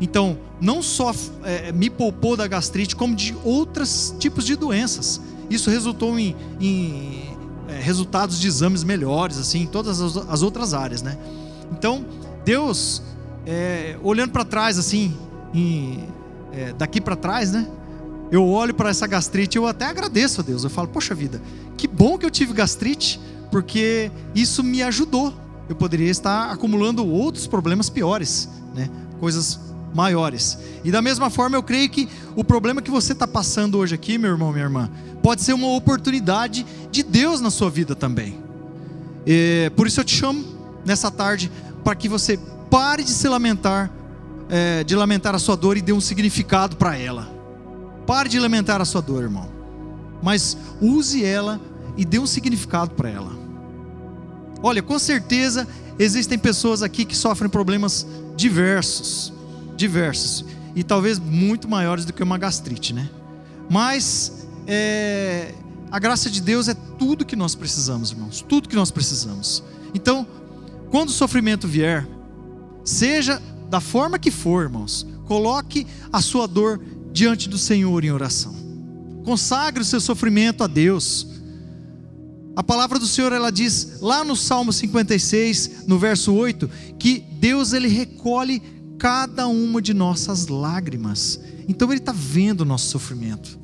Então, 0.00 0.38
não 0.60 0.82
só 0.82 1.14
é, 1.44 1.72
me 1.72 1.90
poupou 1.90 2.36
da 2.36 2.46
gastrite, 2.46 2.94
como 2.96 3.14
de 3.14 3.36
outros 3.44 4.14
tipos 4.18 4.44
de 4.44 4.56
doenças. 4.56 5.20
Isso 5.48 5.70
resultou 5.70 6.18
em, 6.18 6.36
em 6.60 7.36
é, 7.68 7.80
resultados 7.80 8.38
de 8.38 8.46
exames 8.46 8.84
melhores, 8.84 9.38
assim, 9.38 9.62
em 9.62 9.66
todas 9.66 10.00
as, 10.00 10.16
as 10.16 10.42
outras 10.42 10.74
áreas, 10.74 11.02
né? 11.02 11.18
Então, 11.72 12.04
Deus, 12.44 13.02
é, 13.46 13.96
olhando 14.02 14.30
para 14.30 14.44
trás, 14.44 14.78
assim, 14.78 15.16
em, 15.52 16.04
é, 16.52 16.72
daqui 16.72 17.00
para 17.00 17.16
trás, 17.16 17.52
né? 17.52 17.66
Eu 18.30 18.46
olho 18.46 18.72
para 18.72 18.90
essa 18.90 19.06
gastrite, 19.06 19.56
eu 19.56 19.66
até 19.66 19.86
agradeço 19.86 20.40
a 20.40 20.44
Deus. 20.44 20.62
Eu 20.62 20.70
falo, 20.70 20.88
poxa 20.88 21.14
vida, 21.14 21.42
que 21.76 21.88
bom 21.88 22.16
que 22.16 22.24
eu 22.24 22.30
tive 22.30 22.52
gastrite, 22.52 23.20
porque 23.50 24.10
isso 24.34 24.62
me 24.62 24.82
ajudou. 24.82 25.34
Eu 25.68 25.74
poderia 25.74 26.10
estar 26.10 26.50
acumulando 26.50 27.06
outros 27.06 27.46
problemas 27.46 27.90
piores, 27.90 28.48
né? 28.74 28.88
Coisas 29.18 29.58
maiores. 29.94 30.58
E 30.84 30.90
da 30.90 31.02
mesma 31.02 31.30
forma, 31.30 31.56
eu 31.56 31.62
creio 31.62 31.88
que 31.90 32.08
o 32.36 32.44
problema 32.44 32.80
que 32.80 32.90
você 32.90 33.12
está 33.12 33.26
passando 33.26 33.78
hoje 33.78 33.94
aqui, 33.94 34.18
meu 34.18 34.30
irmão, 34.30 34.52
minha 34.52 34.64
irmã, 34.64 34.90
pode 35.22 35.42
ser 35.42 35.52
uma 35.52 35.68
oportunidade 35.68 36.64
de 36.90 37.02
Deus 37.02 37.40
na 37.40 37.50
sua 37.50 37.70
vida 37.70 37.94
também. 37.94 38.38
E, 39.26 39.70
por 39.76 39.86
isso 39.86 40.00
eu 40.00 40.04
te 40.04 40.14
chamo 40.14 40.44
nessa 40.84 41.10
tarde 41.10 41.50
para 41.84 41.94
que 41.94 42.08
você 42.08 42.38
pare 42.70 43.02
de 43.02 43.10
se 43.10 43.28
lamentar, 43.28 43.90
é, 44.50 44.82
de 44.84 44.96
lamentar 44.96 45.34
a 45.34 45.38
sua 45.38 45.56
dor 45.56 45.76
e 45.76 45.80
dê 45.80 45.92
um 45.92 46.00
significado 46.00 46.76
para 46.76 46.96
ela. 46.96 47.30
Pare 48.06 48.28
de 48.28 48.38
lamentar 48.38 48.80
a 48.80 48.84
sua 48.84 49.00
dor, 49.00 49.22
irmão, 49.22 49.48
mas 50.22 50.56
use 50.80 51.24
ela 51.24 51.60
e 51.96 52.04
dê 52.04 52.18
um 52.18 52.26
significado 52.26 52.90
para 52.90 53.08
ela. 53.08 53.30
Olha, 54.62 54.82
com 54.82 54.98
certeza 54.98 55.66
existem 55.98 56.38
pessoas 56.38 56.82
aqui 56.82 57.04
que 57.04 57.16
sofrem 57.16 57.48
problemas 57.48 58.06
diversos, 58.36 59.32
diversos, 59.76 60.44
e 60.74 60.82
talvez 60.82 61.18
muito 61.18 61.68
maiores 61.68 62.04
do 62.04 62.12
que 62.12 62.22
uma 62.22 62.38
gastrite, 62.38 62.92
né? 62.92 63.08
Mas 63.70 64.46
é, 64.66 65.54
a 65.90 65.98
graça 65.98 66.28
de 66.28 66.40
Deus 66.40 66.68
é 66.68 66.74
tudo 66.98 67.24
que 67.24 67.36
nós 67.36 67.54
precisamos, 67.54 68.10
irmãos, 68.10 68.44
tudo 68.46 68.68
que 68.68 68.76
nós 68.76 68.90
precisamos. 68.90 69.62
Então, 69.94 70.26
quando 70.90 71.08
o 71.08 71.12
sofrimento 71.12 71.68
vier, 71.68 72.06
seja 72.84 73.40
da 73.70 73.80
forma 73.80 74.18
que 74.18 74.32
for, 74.32 74.64
irmãos, 74.64 75.06
coloque 75.26 75.86
a 76.12 76.20
sua 76.20 76.46
dor 76.46 76.82
diante 77.12 77.48
do 77.48 77.56
Senhor 77.56 78.04
em 78.04 78.10
oração. 78.10 78.52
Consagre 79.24 79.80
o 79.80 79.84
seu 79.84 80.00
sofrimento 80.00 80.64
a 80.64 80.66
Deus. 80.66 81.26
A 82.56 82.64
palavra 82.64 82.98
do 82.98 83.06
Senhor 83.06 83.32
ela 83.32 83.50
diz 83.52 84.00
lá 84.00 84.24
no 84.24 84.34
Salmo 84.34 84.72
56, 84.72 85.86
no 85.86 85.98
verso 85.98 86.34
8, 86.34 86.68
que 86.98 87.20
Deus 87.38 87.72
ele 87.72 87.86
recolhe 87.86 88.60
cada 88.98 89.46
uma 89.46 89.80
de 89.80 89.94
nossas 89.94 90.48
lágrimas. 90.48 91.40
Então 91.68 91.90
ele 91.92 92.00
está 92.00 92.12
vendo 92.12 92.62
o 92.62 92.64
nosso 92.64 92.88
sofrimento. 92.88 93.56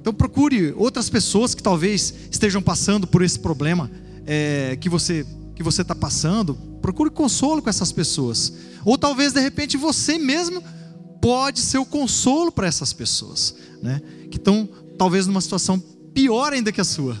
Então 0.00 0.12
procure 0.12 0.72
outras 0.76 1.08
pessoas 1.08 1.54
que 1.54 1.62
talvez 1.62 2.12
estejam 2.28 2.60
passando 2.60 3.06
por 3.06 3.22
esse 3.22 3.38
problema 3.38 3.88
é, 4.26 4.76
que 4.80 4.88
você 4.88 5.24
que 5.62 5.64
você 5.64 5.82
está 5.82 5.94
passando. 5.94 6.54
Procure 6.82 7.08
consolo 7.08 7.62
com 7.62 7.70
essas 7.70 7.92
pessoas. 7.92 8.52
Ou 8.84 8.98
talvez 8.98 9.32
de 9.32 9.40
repente 9.40 9.76
você 9.76 10.18
mesmo 10.18 10.62
pode 11.20 11.60
ser 11.60 11.78
o 11.78 11.86
consolo 11.86 12.50
para 12.50 12.66
essas 12.66 12.92
pessoas, 12.92 13.54
né? 13.80 14.02
Que 14.30 14.36
estão 14.36 14.68
talvez 14.98 15.26
numa 15.26 15.40
situação 15.40 15.78
pior 16.12 16.52
ainda 16.52 16.72
que 16.72 16.80
a 16.80 16.84
sua. 16.84 17.16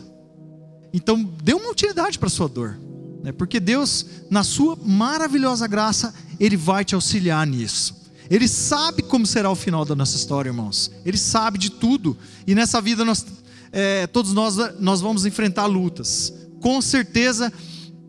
Então 0.92 1.22
dê 1.42 1.54
uma 1.54 1.70
utilidade 1.70 2.18
para 2.18 2.26
a 2.26 2.30
sua 2.30 2.48
dor, 2.48 2.78
né? 3.22 3.30
Porque 3.30 3.60
Deus, 3.60 4.04
na 4.28 4.42
sua 4.42 4.76
maravilhosa 4.76 5.66
graça, 5.68 6.12
ele 6.40 6.56
vai 6.56 6.84
te 6.84 6.96
auxiliar 6.96 7.46
nisso. 7.46 8.02
Ele 8.28 8.48
sabe 8.48 9.02
como 9.02 9.26
será 9.26 9.50
o 9.50 9.54
final 9.54 9.84
da 9.84 9.94
nossa 9.94 10.16
história, 10.16 10.48
irmãos. 10.48 10.90
Ele 11.04 11.18
sabe 11.18 11.58
de 11.58 11.70
tudo. 11.70 12.16
E 12.46 12.54
nessa 12.54 12.80
vida 12.80 13.04
nós, 13.04 13.24
é, 13.70 14.06
todos 14.06 14.32
nós, 14.32 14.56
nós 14.80 15.00
vamos 15.00 15.26
enfrentar 15.26 15.66
lutas. 15.66 16.32
Com 16.60 16.80
certeza, 16.80 17.52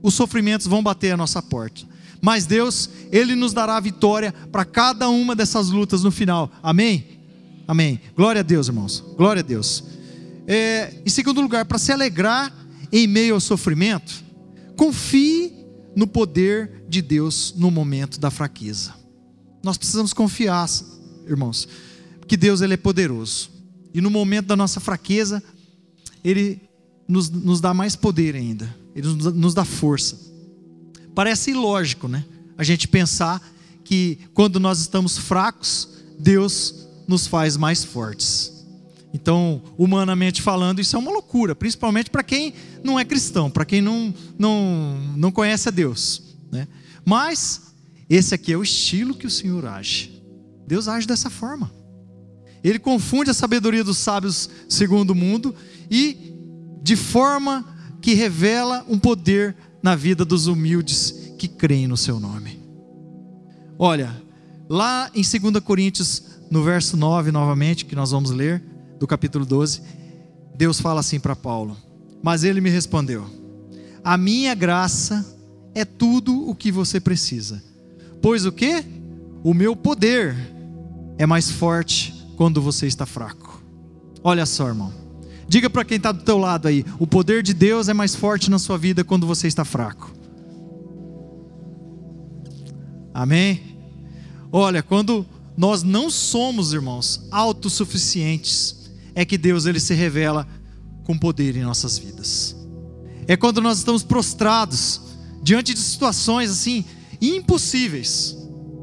os 0.04 0.14
sofrimentos 0.14 0.68
vão 0.68 0.84
bater 0.84 1.12
a 1.14 1.18
nossa 1.18 1.42
porta. 1.42 1.82
Mas 2.22 2.46
Deus, 2.46 2.90
Ele 3.12 3.36
nos 3.36 3.54
dará 3.54 3.80
vitória 3.80 4.32
para 4.52 4.64
cada 4.64 5.10
uma 5.10 5.36
dessas 5.36 5.70
lutas 5.70 6.04
no 6.04 6.12
final. 6.12 6.52
Amém? 6.62 7.20
Amém. 7.68 8.00
Glória 8.16 8.42
a 8.42 8.44
Deus, 8.44 8.68
irmãos. 8.68 9.04
Glória 9.18 9.40
a 9.40 9.44
Deus. 9.44 9.84
É, 10.46 11.02
em 11.06 11.10
segundo 11.10 11.42
lugar, 11.42 11.66
para 11.66 11.78
se 11.78 11.92
alegrar 11.92 12.54
em 12.92 13.08
meio 13.08 13.34
ao 13.34 13.40
sofrimento, 13.40 14.24
confie 14.76 15.54
no 15.96 16.06
poder 16.06 16.84
de 16.88 17.02
Deus 17.02 17.54
no 17.58 17.72
momento 17.72 18.20
da 18.20 18.30
fraqueza. 18.30 18.94
Nós 19.64 19.78
precisamos 19.78 20.14
confiar, 20.14 20.68
irmãos, 21.26 21.68
que 22.28 22.36
Deus 22.36 22.62
ele 22.62 22.74
é 22.74 22.78
poderoso. 22.78 23.50
E 23.94 24.02
no 24.02 24.10
momento 24.10 24.48
da 24.48 24.56
nossa 24.56 24.80
fraqueza, 24.80 25.42
Ele 26.24 26.60
nos, 27.08 27.30
nos 27.30 27.62
dá 27.62 27.74
mais 27.74 27.96
poder 27.96 28.36
ainda. 28.36 28.83
Ele 28.96 29.08
nos, 29.08 29.54
dá 29.54 29.66
força. 29.66 30.20
Parece 31.16 31.52
ilógico, 31.52 32.08
né? 32.08 32.26
A 32.58 32.64
gente 32.64 32.88
pensar 32.88 33.42
que 33.84 34.20
quando 34.34 34.60
nós 34.60 34.80
estamos 34.80 35.18
fracos, 35.18 35.90
Deus 36.20 36.88
nos 37.08 37.28
faz 37.28 37.58
mais 37.58 37.84
fortes. 37.84 38.54
Então, 39.14 39.62
humanamente 39.78 40.42
falando, 40.42 40.80
isso 40.80 40.96
é 40.96 41.00
uma 41.00 41.12
loucura, 41.12 41.54
principalmente 41.54 42.10
para 42.10 42.24
quem 42.24 42.54
não 42.84 43.00
é 43.00 43.06
cristão, 43.06 43.50
para 43.50 43.66
quem 43.66 43.82
não, 43.82 44.14
não, 44.38 44.98
não 45.16 45.32
conhece 45.32 45.70
a 45.70 45.72
Deus. 45.72 46.36
Né? 46.52 46.68
Mas 47.06 47.74
esse 48.10 48.34
aqui 48.34 48.54
é 48.54 48.58
o 48.58 48.64
estilo 48.64 49.14
que 49.14 49.28
o 49.28 49.32
Senhor 49.32 49.66
age. 49.66 50.22
Deus 50.68 50.88
age 50.88 51.06
dessa 51.06 51.30
forma. 51.30 51.72
Ele 52.64 52.80
confunde 52.80 53.30
a 53.30 53.34
sabedoria 53.34 53.84
dos 53.84 53.98
sábios 53.98 54.50
segundo 54.70 55.12
o 55.12 55.16
mundo 55.16 55.54
e 55.92 56.34
de 56.82 56.96
forma 56.96 57.73
que 58.04 58.14
revela 58.14 58.86
um 58.88 59.00
poder 59.00 59.56
na 59.82 59.96
vida 59.96 60.24
dos 60.24 60.46
humildes 60.46 61.34
que 61.40 61.48
creem 61.48 61.88
no 61.88 61.98
seu 61.98 62.20
nome. 62.20 62.60
Olha, 63.80 64.22
lá 64.70 65.10
em 65.16 65.24
2 65.24 65.64
Coríntios, 65.64 66.22
no 66.52 66.64
verso 66.64 66.96
9, 66.96 67.32
novamente, 67.32 67.86
que 67.86 67.96
nós 67.96 68.12
vamos 68.12 68.30
ler, 68.30 68.62
do 69.00 69.08
capítulo 69.08 69.44
12, 69.46 69.82
Deus 70.56 70.80
fala 70.80 71.00
assim 71.00 71.20
para 71.20 71.36
Paulo: 71.36 71.76
Mas 72.22 72.44
ele 72.44 72.62
me 72.62 72.70
respondeu: 72.70 73.26
A 74.04 74.16
minha 74.18 74.54
graça 74.54 75.26
é 75.74 75.84
tudo 75.84 76.48
o 76.48 76.54
que 76.54 76.72
você 76.72 77.00
precisa 77.00 77.64
Pois 78.22 78.46
o 78.46 78.52
que? 78.52 78.86
o 79.44 79.54
meu 79.54 79.76
poder 79.76 80.34
é 81.18 81.26
mais 81.26 81.52
forte 81.52 82.14
quando 82.38 82.62
você 82.62 82.88
está 82.88 83.06
fraco. 83.06 83.62
Olha 84.24 84.46
só, 84.46 84.70
irmão. 84.70 85.03
Diga 85.54 85.70
para 85.70 85.86
quem 85.86 85.98
está 85.98 86.12
do 86.12 86.24
teu 86.24 86.40
lado 86.40 86.68
aí, 86.68 86.84
o 86.98 87.06
poder 87.06 87.44
de 87.44 87.54
Deus 87.54 87.88
é 87.88 87.94
mais 87.94 88.16
forte 88.16 88.50
na 88.50 88.58
sua 88.58 88.76
vida 88.76 89.04
quando 89.04 89.28
você 89.28 89.48
está 89.48 89.64
fraco. 89.64 90.12
Amém? 93.14 93.62
Olha, 94.52 94.82
quando 94.82 95.24
nós 95.56 95.84
não 95.84 96.10
somos, 96.10 96.74
irmãos, 96.74 97.28
autossuficientes, 97.30 98.90
é 99.14 99.24
que 99.24 99.38
Deus 99.38 99.68
ele 99.68 99.80
se 99.80 99.94
revela 99.94 100.48
com 101.04 101.16
poder 101.16 101.56
em 101.56 101.62
nossas 101.62 102.00
vidas. 102.00 102.56
É 103.28 103.38
quando 103.38 103.62
nós 103.62 103.78
estamos 103.78 104.02
prostrados 104.02 105.02
diante 105.44 105.72
de 105.72 105.82
situações 105.82 106.50
assim 106.50 106.84
impossíveis, 107.22 108.36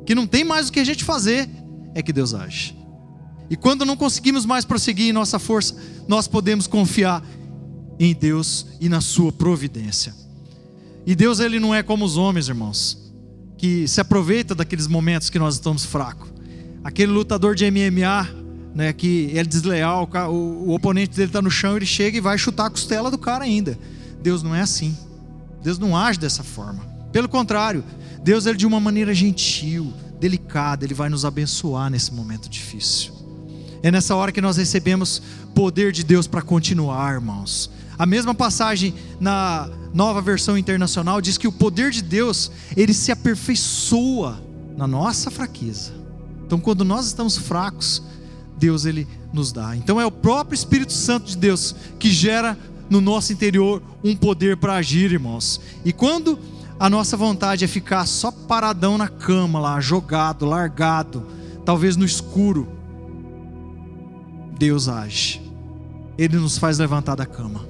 que 0.07 0.15
não 0.15 0.25
tem 0.25 0.45
mais 0.45 0.69
o 0.69 0.73
que 0.73 0.79
a 0.79 0.85
gente 0.85 1.03
fazer, 1.03 1.50
é 1.97 2.00
que 2.00 2.12
Deus 2.12 2.33
age. 2.33 2.79
E 3.50 3.57
quando 3.57 3.85
não 3.85 3.97
conseguimos 3.97 4.47
mais 4.47 4.64
prosseguir 4.64 5.09
em 5.09 5.12
nossa 5.12 5.38
força, 5.40 5.75
nós 6.07 6.28
podemos 6.28 6.69
confiar 6.69 7.23
em 7.99 8.14
Deus 8.14 8.66
e 8.80 8.88
na 8.88 9.00
sua 9.00 9.33
providência. 9.33 10.14
E 11.04 11.16
Deus 11.16 11.40
ele 11.40 11.59
não 11.59 11.75
é 11.75 11.83
como 11.83 12.04
os 12.04 12.16
homens, 12.16 12.49
irmãos, 12.49 13.12
que 13.59 13.88
se 13.88 14.00
aproveita 14.00 14.54
daqueles 14.54 14.87
momentos 14.87 15.28
que 15.28 15.38
nós 15.38 15.54
estamos 15.54 15.85
fracos. 15.85 16.28
Aquele 16.85 17.11
lutador 17.11 17.54
de 17.57 17.69
MMA, 17.69 18.28
né, 18.75 18.92
que 18.92 19.33
é 19.35 19.42
desleal, 19.42 20.09
o, 20.30 20.73
oponente 20.73 21.16
dele 21.16 21.28
está 21.28 21.42
no 21.42 21.50
chão, 21.50 21.76
ele 21.76 21.85
chega 21.85 22.16
e 22.16 22.21
vai 22.21 22.38
chutar 22.38 22.66
a 22.66 22.71
costela 22.71 23.11
do 23.11 23.19
cara 23.19 23.45
ainda. 23.45 23.76
Deus 24.23 24.42
não 24.42 24.54
é 24.54 24.61
assim. 24.61 24.97
Deus 25.62 25.78
não 25.78 25.97
age 25.97 26.19
dessa 26.19 26.42
forma. 26.45 26.85
Pelo 27.12 27.28
contrário, 27.28 27.85
Deus 28.23 28.47
ele 28.47 28.57
de 28.57 28.66
uma 28.66 28.78
maneira 28.80 29.12
gentil, 29.12 29.92
delicada, 30.19 30.85
ele 30.85 30.95
vai 30.95 31.11
nos 31.11 31.25
abençoar 31.25 31.90
nesse 31.90 32.14
momento 32.14 32.49
difícil. 32.49 33.20
É 33.82 33.90
nessa 33.90 34.14
hora 34.14 34.32
que 34.32 34.40
nós 34.40 34.56
recebemos 34.56 35.22
poder 35.54 35.92
de 35.92 36.04
Deus 36.04 36.26
para 36.26 36.42
continuar, 36.42 37.14
irmãos. 37.14 37.70
A 37.99 38.04
mesma 38.06 38.34
passagem 38.34 38.94
na 39.18 39.70
nova 39.92 40.20
versão 40.20 40.56
internacional 40.56 41.20
diz 41.20 41.38
que 41.38 41.49
o 41.49 41.52
poder 41.52 41.90
de 41.90 42.02
Deus, 42.02 42.50
ele 42.76 42.94
se 42.94 43.10
aperfeiçoa 43.12 44.42
na 44.76 44.87
nossa 44.87 45.30
fraqueza. 45.30 45.92
Então, 46.46 46.58
quando 46.58 46.84
nós 46.84 47.06
estamos 47.06 47.37
fracos, 47.37 48.02
Deus 48.58 48.84
ele 48.84 49.08
nos 49.32 49.52
dá. 49.52 49.75
Então 49.75 50.00
é 50.00 50.04
o 50.04 50.10
próprio 50.10 50.54
Espírito 50.54 50.92
Santo 50.92 51.26
de 51.26 51.37
Deus 51.37 51.75
que 51.99 52.10
gera 52.10 52.58
no 52.90 53.00
nosso 53.00 53.32
interior 53.32 53.82
um 54.04 54.14
poder 54.14 54.56
para 54.56 54.75
agir, 54.75 55.12
irmãos. 55.12 55.60
E 55.84 55.92
quando 55.92 56.38
a 56.78 56.90
nossa 56.90 57.16
vontade 57.16 57.64
é 57.64 57.68
ficar 57.68 58.06
só 58.06 58.30
paradão 58.30 58.99
na 58.99 59.08
cama 59.08 59.58
lá, 59.58 59.80
jogado, 59.80 60.44
largado, 60.44 61.26
talvez 61.64 61.96
no 61.96 62.04
escuro, 62.04 62.68
Deus 64.61 64.88
age. 64.88 65.40
Ele 66.19 66.37
nos 66.37 66.59
faz 66.59 66.79
levantar 66.79 67.17
da 67.17 67.25
cama. 67.25 67.67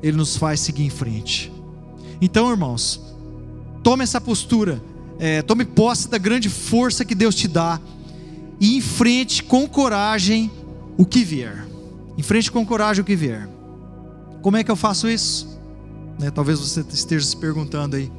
Ele 0.00 0.16
nos 0.16 0.36
faz 0.36 0.60
seguir 0.60 0.84
em 0.84 0.90
frente. 0.90 1.52
Então, 2.20 2.48
irmãos, 2.48 3.02
tome 3.82 4.04
essa 4.04 4.20
postura 4.20 4.80
é, 5.18 5.42
tome 5.42 5.64
posse 5.64 6.08
da 6.08 6.18
grande 6.18 6.48
força 6.48 7.04
que 7.04 7.14
Deus 7.14 7.34
te 7.34 7.48
dá 7.48 7.80
e 8.60 8.76
enfrente 8.76 9.42
com 9.42 9.66
coragem 9.66 10.50
o 10.96 11.04
que 11.04 11.24
vier. 11.24 11.66
Enfrente 12.18 12.52
com 12.52 12.64
coragem 12.64 13.02
o 13.02 13.04
que 13.04 13.16
vier. 13.16 13.48
Como 14.42 14.56
é 14.56 14.62
que 14.62 14.70
eu 14.70 14.76
faço 14.76 15.08
isso? 15.08 15.58
Né, 16.20 16.30
talvez 16.30 16.60
você 16.60 16.84
esteja 16.92 17.24
se 17.24 17.36
perguntando 17.36 17.96
aí. 17.96 18.12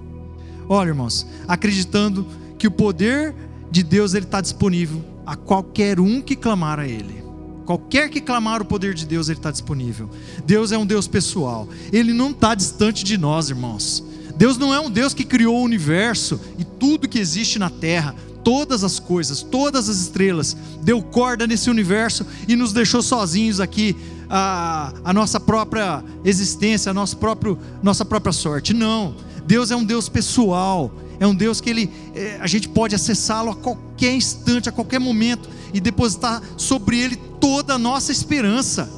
Olha, 0.68 0.90
irmãos, 0.90 1.26
acreditando 1.48 2.28
que 2.58 2.68
o 2.68 2.72
poder 2.72 3.34
de 3.72 3.82
Deus 3.82 4.14
ele 4.14 4.26
está 4.26 4.42
disponível 4.42 5.02
a 5.26 5.36
qualquer 5.36 6.00
um 6.00 6.22
que 6.22 6.36
clamar 6.36 6.80
a 6.80 6.88
Ele. 6.88 7.27
Qualquer 7.68 8.10
que 8.10 8.22
clamar 8.22 8.62
o 8.62 8.66
poder 8.66 8.94
de 8.94 9.06
Deus, 9.06 9.28
ele 9.28 9.40
está 9.40 9.52
disponível. 9.52 10.10
Deus 10.46 10.72
é 10.72 10.78
um 10.78 10.86
Deus 10.86 11.06
pessoal. 11.06 11.68
Ele 11.92 12.14
não 12.14 12.32
está 12.32 12.56
distante 12.56 13.04
de 13.04 13.18
nós, 13.18 13.50
irmãos. 13.50 14.02
Deus 14.38 14.58
não 14.58 14.74
é 14.74 14.80
um 14.80 14.90
Deus 14.90 15.14
que 15.14 15.26
criou 15.26 15.58
o 15.60 15.64
universo 15.64 16.40
e 16.58 16.64
tudo 16.64 17.10
que 17.10 17.20
existe 17.20 17.60
na 17.60 17.70
terra, 17.70 18.16
todas 18.42 18.86
as 18.86 19.02
coisas, 19.02 19.42
todas 19.44 19.90
as 19.90 19.98
estrelas, 19.98 20.56
deu 20.82 21.02
corda 21.02 21.46
nesse 21.46 21.70
universo 21.70 22.26
e 22.48 22.56
nos 22.56 22.72
deixou 22.72 23.02
sozinhos 23.02 23.60
aqui 23.60 23.98
a, 24.30 24.94
a 25.04 25.12
nossa 25.12 25.38
própria 25.38 26.02
existência, 26.24 26.92
a 26.92 26.94
nosso 26.94 27.18
próprio, 27.18 27.60
nossa 27.84 28.06
própria 28.06 28.32
sorte. 28.32 28.74
Não, 28.74 29.14
Deus 29.46 29.72
é 29.72 29.76
um 29.76 29.84
Deus 29.84 30.08
pessoal, 30.08 30.90
é 31.20 31.28
um 31.28 31.36
Deus 31.36 31.60
que 31.60 31.70
ele, 31.70 31.92
é, 32.16 32.38
a 32.40 32.48
gente 32.48 32.70
pode 32.70 32.96
acessá-lo 32.96 33.52
a 33.52 33.56
qualquer 33.56 34.16
instante, 34.16 34.70
a 34.70 34.72
qualquer 34.72 35.00
momento 35.00 35.50
e 35.74 35.82
depositar 35.82 36.42
sobre 36.56 36.98
ele 36.98 37.27
toda 37.48 37.76
a 37.76 37.80
nossa 37.80 38.12
esperança. 38.12 38.90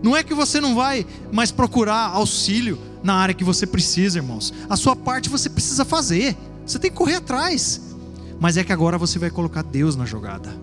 Não 0.00 0.16
é 0.16 0.22
que 0.22 0.32
você 0.32 0.60
não 0.60 0.76
vai 0.76 1.04
mais 1.32 1.50
procurar 1.50 2.10
auxílio 2.10 2.78
na 3.02 3.14
área 3.14 3.34
que 3.34 3.42
você 3.42 3.66
precisa, 3.66 4.18
irmãos. 4.18 4.54
A 4.70 4.76
sua 4.76 4.94
parte 4.94 5.28
você 5.28 5.50
precisa 5.50 5.84
fazer. 5.84 6.36
Você 6.64 6.78
tem 6.78 6.88
que 6.88 6.96
correr 6.96 7.16
atrás. 7.16 7.80
Mas 8.38 8.56
é 8.56 8.62
que 8.62 8.72
agora 8.72 8.96
você 8.96 9.18
vai 9.18 9.28
colocar 9.28 9.62
Deus 9.62 9.96
na 9.96 10.06
jogada. 10.06 10.56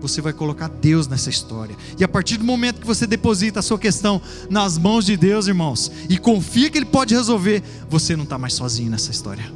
Você 0.00 0.20
vai 0.20 0.32
colocar 0.32 0.68
Deus 0.68 1.08
nessa 1.08 1.30
história. 1.30 1.74
E 1.98 2.04
a 2.04 2.08
partir 2.08 2.36
do 2.36 2.44
momento 2.44 2.80
que 2.80 2.86
você 2.86 3.08
deposita 3.08 3.58
a 3.58 3.62
sua 3.62 3.78
questão 3.78 4.22
nas 4.48 4.78
mãos 4.78 5.04
de 5.04 5.16
Deus, 5.16 5.48
irmãos, 5.48 5.90
e 6.08 6.16
confia 6.16 6.70
que 6.70 6.78
Ele 6.78 6.86
pode 6.86 7.12
resolver, 7.12 7.60
você 7.90 8.14
não 8.14 8.22
está 8.22 8.38
mais 8.38 8.54
sozinho 8.54 8.90
nessa 8.90 9.10
história. 9.10 9.50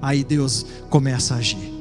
Aí 0.00 0.24
Deus 0.24 0.66
começa 0.90 1.34
a 1.34 1.36
agir. 1.36 1.71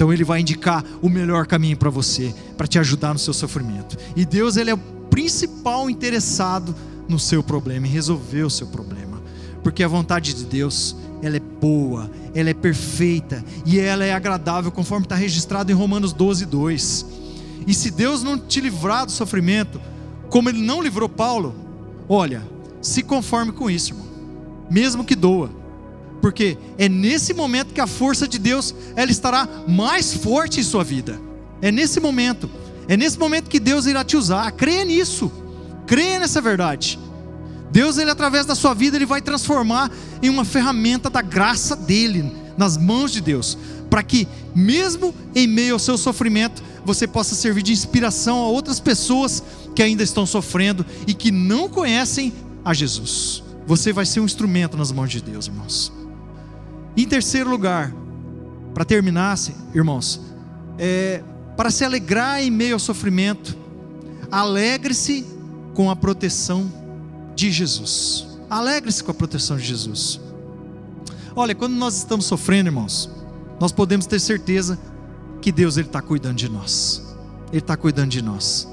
Então 0.00 0.10
Ele 0.10 0.24
vai 0.24 0.40
indicar 0.40 0.82
o 1.02 1.10
melhor 1.10 1.46
caminho 1.46 1.76
para 1.76 1.90
você, 1.90 2.34
para 2.56 2.66
te 2.66 2.78
ajudar 2.78 3.12
no 3.12 3.18
seu 3.18 3.34
sofrimento. 3.34 3.98
E 4.16 4.24
Deus, 4.24 4.56
Ele 4.56 4.70
é 4.70 4.76
principal 5.10 5.90
interessado 5.90 6.74
no 7.06 7.18
seu 7.18 7.42
problema, 7.42 7.86
em 7.86 7.90
resolver 7.90 8.44
o 8.44 8.48
seu 8.48 8.66
problema. 8.68 9.20
Porque 9.62 9.84
a 9.84 9.88
vontade 9.88 10.32
de 10.32 10.46
Deus, 10.46 10.96
ela 11.22 11.36
é 11.36 11.40
boa, 11.40 12.10
ela 12.34 12.48
é 12.48 12.54
perfeita 12.54 13.44
e 13.66 13.78
ela 13.78 14.02
é 14.02 14.14
agradável, 14.14 14.72
conforme 14.72 15.04
está 15.04 15.16
registrado 15.16 15.70
em 15.70 15.74
Romanos 15.74 16.14
12, 16.14 16.46
2. 16.46 17.06
E 17.66 17.74
se 17.74 17.90
Deus 17.90 18.22
não 18.22 18.38
te 18.38 18.58
livrar 18.58 19.04
do 19.04 19.12
sofrimento, 19.12 19.78
como 20.30 20.48
Ele 20.48 20.62
não 20.62 20.80
livrou 20.80 21.10
Paulo, 21.10 21.54
olha, 22.08 22.42
se 22.80 23.02
conforme 23.02 23.52
com 23.52 23.70
isso, 23.70 23.92
irmão, 23.92 24.06
mesmo 24.70 25.04
que 25.04 25.14
doa, 25.14 25.50
porque 26.20 26.56
é 26.78 26.88
nesse 26.88 27.32
momento 27.32 27.72
que 27.72 27.80
a 27.80 27.86
força 27.86 28.28
de 28.28 28.38
Deus 28.38 28.74
ela 28.94 29.10
estará 29.10 29.48
mais 29.66 30.12
forte 30.12 30.60
em 30.60 30.62
sua 30.62 30.84
vida. 30.84 31.20
É 31.62 31.70
nesse 31.70 32.00
momento. 32.00 32.50
É 32.88 32.96
nesse 32.96 33.18
momento 33.18 33.48
que 33.48 33.60
Deus 33.60 33.86
irá 33.86 34.04
te 34.04 34.16
usar. 34.16 34.50
Creia 34.52 34.84
nisso. 34.84 35.30
Creia 35.86 36.18
nessa 36.18 36.40
verdade. 36.40 36.98
Deus, 37.70 37.98
ele 37.98 38.10
através 38.10 38.44
da 38.46 38.54
sua 38.54 38.74
vida, 38.74 38.96
ele 38.96 39.06
vai 39.06 39.20
transformar 39.20 39.90
em 40.22 40.28
uma 40.28 40.44
ferramenta 40.44 41.08
da 41.08 41.22
graça 41.22 41.76
dele 41.76 42.32
nas 42.56 42.76
mãos 42.76 43.12
de 43.12 43.20
Deus, 43.20 43.56
para 43.88 44.02
que 44.02 44.26
mesmo 44.54 45.14
em 45.34 45.46
meio 45.46 45.74
ao 45.74 45.78
seu 45.78 45.96
sofrimento, 45.96 46.62
você 46.84 47.06
possa 47.06 47.34
servir 47.34 47.62
de 47.62 47.72
inspiração 47.72 48.38
a 48.38 48.48
outras 48.48 48.80
pessoas 48.80 49.42
que 49.74 49.82
ainda 49.82 50.02
estão 50.02 50.26
sofrendo 50.26 50.84
e 51.06 51.14
que 51.14 51.30
não 51.30 51.68
conhecem 51.68 52.32
a 52.64 52.74
Jesus. 52.74 53.42
Você 53.66 53.92
vai 53.92 54.04
ser 54.04 54.20
um 54.20 54.24
instrumento 54.24 54.76
nas 54.76 54.90
mãos 54.90 55.10
de 55.10 55.20
Deus, 55.20 55.46
irmãos. 55.46 55.99
Em 56.96 57.06
terceiro 57.06 57.48
lugar, 57.48 57.94
para 58.74 58.84
terminar, 58.84 59.36
irmãos, 59.74 60.20
é, 60.78 61.22
para 61.56 61.70
se 61.70 61.84
alegrar 61.84 62.42
em 62.42 62.50
meio 62.50 62.74
ao 62.74 62.78
sofrimento. 62.78 63.56
Alegre-se 64.30 65.26
com 65.74 65.90
a 65.90 65.96
proteção 65.96 66.72
de 67.34 67.50
Jesus. 67.50 68.26
Alegre-se 68.48 69.02
com 69.04 69.10
a 69.10 69.14
proteção 69.14 69.56
de 69.56 69.64
Jesus. 69.64 70.20
Olha, 71.36 71.54
quando 71.54 71.74
nós 71.74 71.96
estamos 71.96 72.26
sofrendo, 72.26 72.68
irmãos, 72.68 73.10
nós 73.60 73.72
podemos 73.72 74.06
ter 74.06 74.18
certeza 74.18 74.78
que 75.40 75.52
Deus 75.52 75.76
ele 75.76 75.86
está 75.86 76.00
cuidando 76.00 76.36
de 76.36 76.48
nós. 76.48 77.02
Ele 77.50 77.58
está 77.58 77.76
cuidando 77.76 78.10
de 78.10 78.22
nós. 78.22 78.68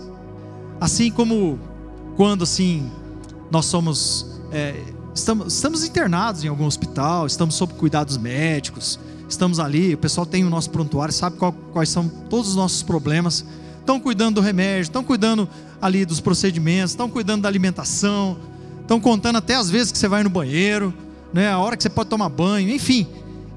Assim 0.80 1.12
como 1.12 1.60
quando 2.15 2.43
assim 2.43 2.89
nós 3.51 3.65
somos 3.65 4.39
é, 4.51 4.82
estamos, 5.17 5.53
estamos 5.53 5.84
internados 5.84 6.43
em 6.43 6.47
algum 6.47 6.65
hospital, 6.65 7.25
estamos 7.25 7.56
sob 7.56 7.73
cuidados 7.73 8.17
médicos, 8.17 8.99
estamos 9.27 9.60
ali, 9.60 9.93
o 9.93 9.97
pessoal 9.97 10.25
tem 10.25 10.43
o 10.43 10.49
nosso 10.49 10.69
prontuário, 10.69 11.13
sabe 11.13 11.38
qual, 11.38 11.51
quais 11.51 11.89
são 11.89 12.08
todos 12.08 12.49
os 12.49 12.56
nossos 12.56 12.84
problemas, 12.84 13.43
estão 13.80 13.99
cuidando 13.99 14.36
do 14.36 14.41
remédio, 14.41 14.84
estão 14.84 15.03
cuidando 15.03 15.49
ali 15.82 16.06
dos 16.06 16.19
procedimentos, 16.19 16.91
estão 16.91 17.10
cuidando 17.10 17.41
da 17.41 17.49
alimentação, 17.49 18.38
estão 18.82 18.99
contando 18.99 19.38
até 19.38 19.56
as 19.56 19.69
vezes 19.69 19.91
que 19.91 19.97
você 19.97 20.08
vai 20.08 20.23
no 20.23 20.30
banheiro, 20.30 20.93
né, 21.34 21.49
a 21.49 21.58
hora 21.58 21.75
que 21.75 21.84
você 21.84 21.89
pode 21.89 22.10
tomar 22.10 22.30
banho, 22.30 22.69
enfim, 22.69 23.08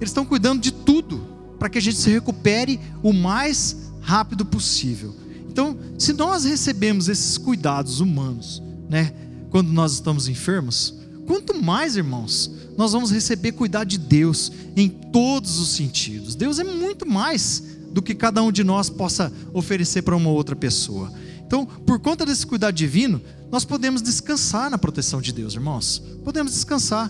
eles 0.01 0.11
estão 0.11 0.25
cuidando 0.25 0.61
de 0.61 0.73
tudo 0.73 1.27
para 1.59 1.69
que 1.69 1.79
a 1.79 1.83
gente 1.83 1.97
se 1.99 2.11
recupere 2.11 2.81
o 3.03 3.13
mais 3.13 3.91
rápido 4.01 4.47
possível. 4.47 5.15
Então, 5.47 5.77
se 5.99 6.13
nós 6.15 6.45
recebemos 6.45 7.09
esses 7.09 7.37
cuidados 7.37 8.01
humanos, 8.01 8.63
né, 8.89 9.13
quando 9.51 9.69
nós 9.69 9.93
estamos 9.93 10.27
enfermos, 10.27 11.00
quanto 11.31 11.63
mais, 11.63 11.95
irmãos, 11.95 12.51
nós 12.77 12.91
vamos 12.91 13.13
receber 13.13 13.53
cuidado 13.53 13.87
de 13.87 13.99
Deus 13.99 14.51
em 14.77 14.89
todos 14.89 15.61
os 15.61 15.69
sentidos. 15.69 16.35
Deus 16.35 16.59
é 16.59 16.65
muito 16.65 17.09
mais 17.09 17.63
do 17.93 18.03
que 18.03 18.17
cada 18.17 18.43
um 18.43 18.51
de 18.51 18.65
nós 18.65 18.91
possa 18.91 19.33
oferecer 19.55 20.03
para 20.03 20.17
uma 20.17 20.29
outra 20.29 20.57
pessoa. 20.57 21.13
Então, 21.47 21.65
por 21.65 22.01
conta 22.01 22.27
desse 22.27 22.45
cuidado 22.45 22.75
divino, 22.75 23.23
nós 23.49 23.65
podemos 23.65 24.03
descansar 24.03 24.69
na 24.69 24.77
proteção 24.77 25.21
de 25.21 25.33
Deus, 25.33 25.55
irmãos. 25.55 26.03
Podemos 26.25 26.53
descansar. 26.53 27.09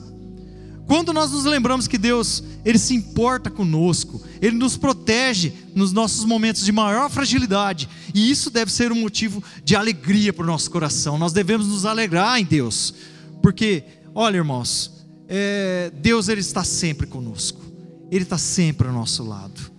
Quando 0.86 1.14
nós 1.14 1.30
nos 1.30 1.46
lembramos 1.46 1.88
que 1.88 1.96
Deus, 1.96 2.44
Ele 2.62 2.78
se 2.78 2.94
importa 2.94 3.48
conosco, 3.48 4.20
Ele 4.42 4.56
nos 4.56 4.76
protege 4.76 5.50
nos 5.74 5.92
nossos 5.92 6.26
momentos 6.26 6.62
de 6.62 6.72
maior 6.72 7.08
fragilidade, 7.08 7.88
e 8.14 8.30
isso 8.30 8.50
deve 8.50 8.70
ser 8.70 8.92
um 8.92 9.00
motivo 9.00 9.42
de 9.64 9.74
alegria 9.74 10.30
para 10.30 10.44
o 10.44 10.46
nosso 10.46 10.70
coração. 10.70 11.16
Nós 11.16 11.32
devemos 11.32 11.68
nos 11.68 11.86
alegrar 11.86 12.38
em 12.38 12.44
Deus, 12.44 12.92
porque, 13.40 13.82
olha, 14.20 14.36
irmãos, 14.36 15.06
é, 15.26 15.90
Deus 15.96 16.28
Ele 16.28 16.40
está 16.40 16.62
sempre 16.62 17.06
conosco, 17.06 17.62
Ele 18.10 18.22
está 18.24 18.36
sempre 18.36 18.86
ao 18.86 18.92
nosso 18.92 19.24
lado. 19.24 19.72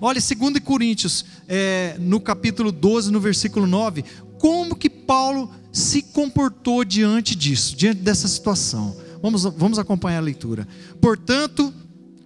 Olha, 0.00 0.20
2 0.20 0.58
Coríntios, 0.58 1.24
é, 1.46 1.96
no 2.00 2.20
capítulo 2.20 2.72
12, 2.72 3.12
no 3.12 3.20
versículo 3.20 3.66
9, 3.66 4.04
como 4.40 4.74
que 4.74 4.90
Paulo 4.90 5.48
se 5.72 6.02
comportou 6.02 6.84
diante 6.84 7.36
disso, 7.36 7.76
diante 7.76 8.00
dessa 8.00 8.26
situação. 8.26 8.96
Vamos, 9.22 9.44
vamos 9.44 9.78
acompanhar 9.78 10.18
a 10.18 10.22
leitura. 10.22 10.66
Portanto, 11.00 11.72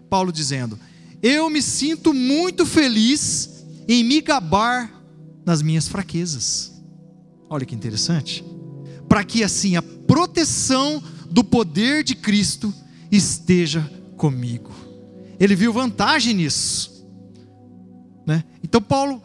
Paulo 0.09 0.33
dizendo: 0.33 0.78
Eu 1.22 1.50
me 1.50 1.61
sinto 1.61 2.14
muito 2.14 2.64
feliz 2.64 3.64
em 3.87 4.02
me 4.02 4.22
gabar 4.22 4.90
nas 5.44 5.61
minhas 5.61 5.87
fraquezas. 5.87 6.72
Olha 7.48 7.66
que 7.66 7.74
interessante. 7.74 8.42
Para 9.07 9.22
que 9.22 9.44
assim 9.44 9.76
a 9.76 9.83
proteção 9.83 11.02
do 11.30 11.44
poder 11.44 12.02
de 12.02 12.14
Cristo 12.14 12.72
esteja 13.10 13.80
comigo. 14.16 14.70
Ele 15.38 15.54
viu 15.54 15.72
vantagem 15.72 16.34
nisso. 16.34 17.06
Né? 18.26 18.44
Então, 18.62 18.82
Paulo 18.82 19.22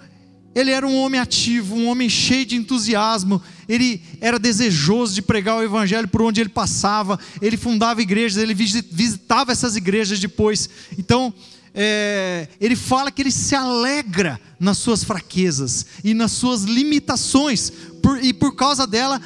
ele 0.55 0.71
era 0.71 0.85
um 0.85 0.97
homem 0.97 1.19
ativo, 1.19 1.75
um 1.75 1.87
homem 1.87 2.07
cheio 2.07 2.45
de 2.45 2.55
entusiasmo, 2.55 3.41
ele 3.67 4.01
era 4.21 4.37
desejoso 4.37 5.13
de 5.13 5.21
pregar 5.21 5.57
o 5.57 5.63
evangelho 5.63 6.07
por 6.07 6.21
onde 6.21 6.41
ele 6.41 6.49
passava, 6.49 7.19
ele 7.41 7.57
fundava 7.57 8.01
igrejas, 8.01 8.41
ele 8.41 8.53
visitava 8.53 9.51
essas 9.51 9.75
igrejas 9.75 10.19
depois. 10.19 10.69
Então, 10.97 11.33
é, 11.73 12.47
ele 12.61 12.75
fala 12.75 13.11
que 13.11 13.21
ele 13.21 13.31
se 13.31 13.55
alegra 13.55 14.39
nas 14.59 14.77
suas 14.77 15.03
fraquezas 15.03 15.87
e 16.03 16.13
nas 16.13 16.31
suas 16.31 16.63
limitações, 16.63 17.71
por, 18.01 18.23
e 18.23 18.31
por 18.31 18.55
causa 18.55 18.85
dela, 18.85 19.19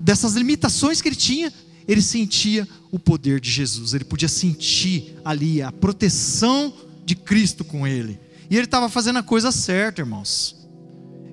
dessas 0.00 0.34
limitações 0.34 1.00
que 1.00 1.08
ele 1.08 1.16
tinha, 1.16 1.52
ele 1.86 2.02
sentia 2.02 2.66
o 2.90 2.98
poder 2.98 3.40
de 3.40 3.50
Jesus, 3.50 3.94
ele 3.94 4.04
podia 4.04 4.28
sentir 4.28 5.16
ali 5.24 5.62
a 5.62 5.72
proteção 5.72 6.72
de 7.04 7.14
Cristo 7.14 7.64
com 7.64 7.86
ele, 7.86 8.18
e 8.50 8.56
ele 8.56 8.66
estava 8.66 8.88
fazendo 8.88 9.18
a 9.18 9.22
coisa 9.22 9.50
certa, 9.50 10.02
irmãos. 10.02 10.56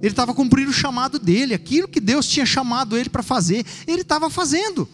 Ele 0.02 0.12
estava 0.12 0.34
cumprindo 0.34 0.72
o 0.72 0.74
chamado 0.74 1.20
dele, 1.20 1.54
aquilo 1.54 1.88
que 1.88 2.00
Deus 2.00 2.26
tinha 2.26 2.46
chamado 2.46 2.98
ele 2.98 3.10
para 3.10 3.22
fazer, 3.22 3.66
ele 3.86 4.02
estava 4.02 4.30
fazendo. 4.30 4.88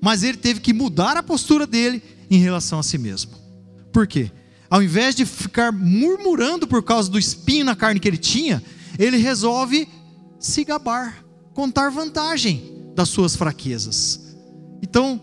Mas 0.00 0.22
ele 0.22 0.36
teve 0.36 0.60
que 0.60 0.72
mudar 0.72 1.16
a 1.16 1.22
postura 1.22 1.66
dele 1.66 2.02
em 2.30 2.38
relação 2.38 2.78
a 2.78 2.82
si 2.82 2.96
mesmo. 2.96 3.32
Por 3.92 4.06
quê? 4.06 4.30
Ao 4.70 4.82
invés 4.82 5.14
de 5.14 5.26
ficar 5.26 5.72
murmurando 5.72 6.66
por 6.66 6.82
causa 6.82 7.10
do 7.10 7.18
espinho 7.18 7.64
na 7.64 7.74
carne 7.74 7.98
que 7.98 8.06
ele 8.06 8.16
tinha, 8.16 8.62
ele 8.98 9.16
resolve 9.16 9.88
se 10.38 10.64
gabar, 10.64 11.24
contar 11.52 11.90
vantagem 11.90 12.92
das 12.94 13.08
suas 13.08 13.34
fraquezas. 13.34 14.20
Então, 14.94 15.20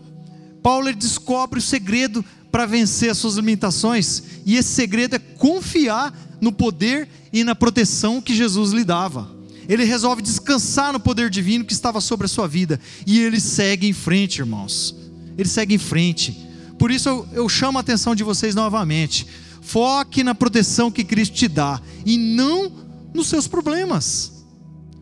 Paulo 0.62 0.92
descobre 0.92 1.58
o 1.58 1.62
segredo 1.62 2.22
para 2.50 2.66
vencer 2.66 3.10
as 3.10 3.16
suas 3.16 3.36
limitações, 3.36 4.22
e 4.44 4.54
esse 4.54 4.68
segredo 4.68 5.16
é 5.16 5.18
confiar 5.18 6.12
no 6.42 6.52
poder 6.52 7.08
e 7.32 7.42
na 7.42 7.54
proteção 7.54 8.20
que 8.20 8.34
Jesus 8.34 8.72
lhe 8.72 8.84
dava. 8.84 9.34
Ele 9.66 9.84
resolve 9.84 10.20
descansar 10.20 10.92
no 10.92 11.00
poder 11.00 11.30
divino 11.30 11.64
que 11.64 11.72
estava 11.72 12.02
sobre 12.02 12.26
a 12.26 12.28
sua 12.28 12.46
vida. 12.46 12.78
E 13.06 13.18
ele 13.18 13.40
segue 13.40 13.88
em 13.88 13.94
frente, 13.94 14.40
irmãos. 14.40 14.94
Ele 15.38 15.48
segue 15.48 15.74
em 15.74 15.78
frente. 15.78 16.36
Por 16.78 16.90
isso 16.90 17.08
eu, 17.08 17.26
eu 17.32 17.48
chamo 17.48 17.78
a 17.78 17.80
atenção 17.80 18.14
de 18.14 18.22
vocês 18.22 18.54
novamente. 18.54 19.26
Foque 19.62 20.22
na 20.22 20.34
proteção 20.34 20.90
que 20.90 21.02
Cristo 21.02 21.34
te 21.34 21.48
dá 21.48 21.80
e 22.04 22.18
não 22.18 22.70
nos 23.14 23.28
seus 23.28 23.48
problemas. 23.48 24.44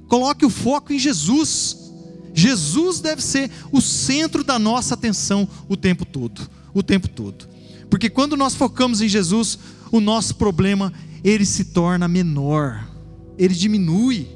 Coloque 0.07 0.47
o 0.47 0.51
foco 0.51 0.93
em 0.93 0.99
Jesus. 0.99 1.80
Jesus 2.41 3.01
deve 3.01 3.23
ser 3.23 3.51
o 3.71 3.83
centro 3.83 4.43
da 4.43 4.59
nossa 4.59 4.95
atenção 4.95 5.47
o 5.69 5.77
tempo 5.77 6.07
todo, 6.07 6.49
o 6.73 6.83
tempo 6.83 7.07
todo. 7.07 7.47
Porque 7.91 8.09
quando 8.09 8.37
nós 8.37 8.55
focamos 8.55 9.03
em 9.03 9.09
Jesus, 9.09 9.59
o 9.93 10.01
nosso 10.01 10.37
problema 10.37 10.91
ele 11.23 11.45
se 11.45 11.67
torna 11.67 12.09
menor, 12.09 12.89
ele 13.37 13.55
diminui. 13.55 14.27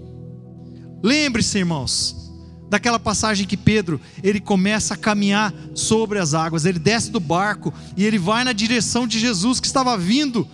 Lembre-se, 1.03 1.59
irmãos, 1.59 2.31
daquela 2.69 2.99
passagem 2.99 3.47
que 3.47 3.57
Pedro, 3.57 3.99
ele 4.23 4.41
começa 4.41 4.93
a 4.93 4.99
caminhar 4.99 5.55
sobre 5.75 6.19
as 6.19 6.35
águas, 6.35 6.67
ele 6.67 6.79
desce 6.79 7.11
do 7.11 7.21
barco 7.21 7.73
e 7.97 8.05
ele 8.05 8.19
vai 8.19 8.45
na 8.45 8.53
direção 8.53 9.07
de 9.07 9.19
Jesus 9.19 9.61
que 9.61 9.67
estava 9.67 9.97
vindo, 9.97 10.47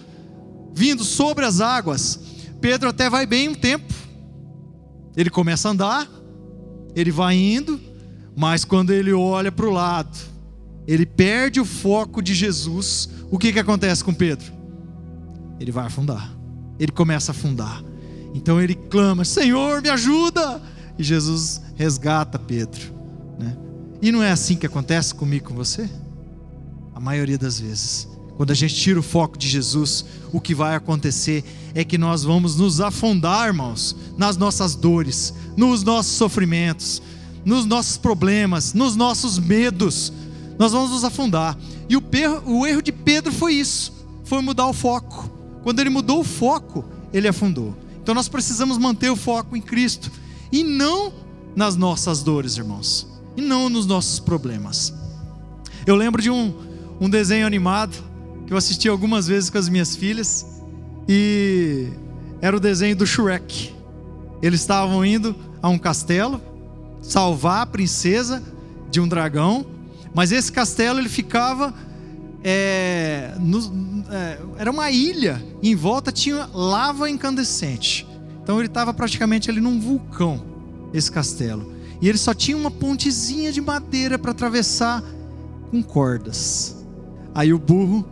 vindo 0.72 1.02
sobre 1.02 1.44
as 1.44 1.60
águas. 1.60 2.20
Pedro 2.60 2.90
até 2.90 3.10
vai 3.10 3.26
bem 3.26 3.48
um 3.48 3.54
tempo. 3.54 3.92
Ele 5.16 5.30
começa 5.30 5.68
a 5.68 5.72
andar, 5.72 6.19
ele 6.94 7.10
vai 7.10 7.36
indo, 7.36 7.80
mas 8.36 8.64
quando 8.64 8.92
ele 8.92 9.12
olha 9.12 9.50
para 9.50 9.66
o 9.66 9.70
lado, 9.70 10.16
ele 10.86 11.06
perde 11.06 11.60
o 11.60 11.64
foco 11.64 12.22
de 12.22 12.34
Jesus. 12.34 13.08
O 13.30 13.38
que, 13.38 13.52
que 13.52 13.58
acontece 13.58 14.02
com 14.02 14.12
Pedro? 14.12 14.60
ele 15.60 15.70
vai 15.70 15.86
afundar. 15.86 16.34
Ele 16.78 16.90
começa 16.90 17.30
a 17.30 17.34
afundar. 17.34 17.84
Então 18.34 18.60
ele 18.60 18.74
clama: 18.74 19.24
Senhor, 19.24 19.82
me 19.82 19.90
ajuda! 19.90 20.60
E 20.98 21.04
Jesus 21.04 21.60
resgata 21.76 22.38
Pedro. 22.38 22.92
Né? 23.38 23.56
E 24.00 24.10
não 24.10 24.22
é 24.22 24.32
assim 24.32 24.56
que 24.56 24.66
acontece 24.66 25.14
comigo 25.14 25.48
com 25.48 25.54
você? 25.54 25.88
A 26.94 26.98
maioria 26.98 27.36
das 27.36 27.60
vezes. 27.60 28.08
Quando 28.40 28.52
a 28.52 28.54
gente 28.54 28.74
tira 28.74 28.98
o 28.98 29.02
foco 29.02 29.36
de 29.36 29.46
Jesus, 29.46 30.02
o 30.32 30.40
que 30.40 30.54
vai 30.54 30.74
acontecer 30.74 31.44
é 31.74 31.84
que 31.84 31.98
nós 31.98 32.24
vamos 32.24 32.56
nos 32.56 32.80
afundar, 32.80 33.48
irmãos, 33.48 33.94
nas 34.16 34.38
nossas 34.38 34.74
dores, 34.74 35.34
nos 35.58 35.82
nossos 35.82 36.14
sofrimentos, 36.14 37.02
nos 37.44 37.66
nossos 37.66 37.98
problemas, 37.98 38.72
nos 38.72 38.96
nossos 38.96 39.38
medos. 39.38 40.10
Nós 40.58 40.72
vamos 40.72 40.90
nos 40.90 41.04
afundar. 41.04 41.54
E 41.86 41.98
o, 41.98 42.02
o 42.46 42.66
erro 42.66 42.80
de 42.80 42.90
Pedro 42.92 43.30
foi 43.30 43.56
isso: 43.56 43.92
foi 44.24 44.40
mudar 44.40 44.68
o 44.68 44.72
foco. 44.72 45.30
Quando 45.62 45.80
ele 45.80 45.90
mudou 45.90 46.20
o 46.20 46.24
foco, 46.24 46.82
ele 47.12 47.28
afundou. 47.28 47.76
Então 48.02 48.14
nós 48.14 48.26
precisamos 48.26 48.78
manter 48.78 49.10
o 49.10 49.16
foco 49.16 49.54
em 49.54 49.60
Cristo 49.60 50.10
e 50.50 50.64
não 50.64 51.12
nas 51.54 51.76
nossas 51.76 52.22
dores, 52.22 52.56
irmãos, 52.56 53.06
e 53.36 53.42
não 53.42 53.68
nos 53.68 53.84
nossos 53.84 54.18
problemas. 54.18 54.94
Eu 55.86 55.94
lembro 55.94 56.22
de 56.22 56.30
um, 56.30 56.54
um 56.98 57.10
desenho 57.10 57.46
animado 57.46 58.08
eu 58.50 58.56
assisti 58.56 58.88
algumas 58.88 59.28
vezes 59.28 59.48
com 59.48 59.58
as 59.58 59.68
minhas 59.68 59.94
filhas 59.94 60.44
e 61.08 61.88
era 62.42 62.56
o 62.56 62.60
desenho 62.60 62.96
do 62.96 63.06
Shrek. 63.06 63.72
Eles 64.42 64.60
estavam 64.60 65.04
indo 65.04 65.36
a 65.62 65.68
um 65.68 65.78
castelo 65.78 66.40
salvar 67.00 67.62
a 67.62 67.66
princesa 67.66 68.42
de 68.90 69.00
um 69.00 69.06
dragão, 69.06 69.64
mas 70.12 70.32
esse 70.32 70.50
castelo 70.50 70.98
ele 70.98 71.08
ficava 71.08 71.72
é, 72.42 73.34
no, 73.38 74.04
é, 74.10 74.38
era 74.58 74.70
uma 74.70 74.90
ilha, 74.90 75.40
em 75.62 75.76
volta 75.76 76.10
tinha 76.10 76.48
lava 76.52 77.08
incandescente. 77.08 78.04
Então 78.42 78.58
ele 78.58 78.66
estava 78.66 78.92
praticamente 78.92 79.48
ali 79.48 79.60
num 79.60 79.78
vulcão, 79.78 80.42
esse 80.92 81.10
castelo. 81.10 81.72
E 82.00 82.08
ele 82.08 82.18
só 82.18 82.34
tinha 82.34 82.56
uma 82.56 82.70
pontezinha 82.70 83.52
de 83.52 83.60
madeira 83.60 84.18
para 84.18 84.32
atravessar 84.32 85.04
com 85.70 85.80
cordas. 85.82 86.76
Aí 87.32 87.52
o 87.52 87.58
burro, 87.58 88.04